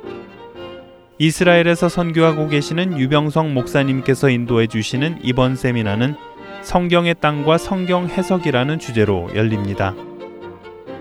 [1.18, 6.16] 이스라엘에서 선교하고 계시는 유병성 목사님께서 인도해 주시는 이번 세미나는
[6.62, 9.94] 성경의 땅과 성경 해석이라는 주제로 열립니다.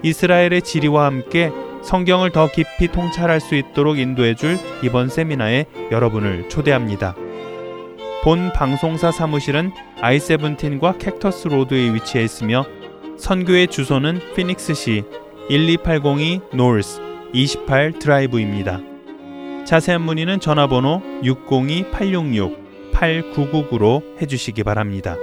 [0.04, 7.16] 이스라엘의 지리와 함께 성경을 더 깊이 통찰할 수 있도록 인도해 줄 이번 세미나에 여러분을 초대합니다.
[8.28, 9.72] 본 방송사 사무실은
[10.02, 12.66] I-17과 캡터스 로드에 위치해 있으며
[13.18, 15.06] 선교의 주소는 피닉스시
[15.50, 17.00] 12802 노스
[17.32, 18.82] 28 드라이브입니다.
[19.66, 25.16] 자세한 문의는 전화번호 602-866-8999로 해주시기 바랍니다.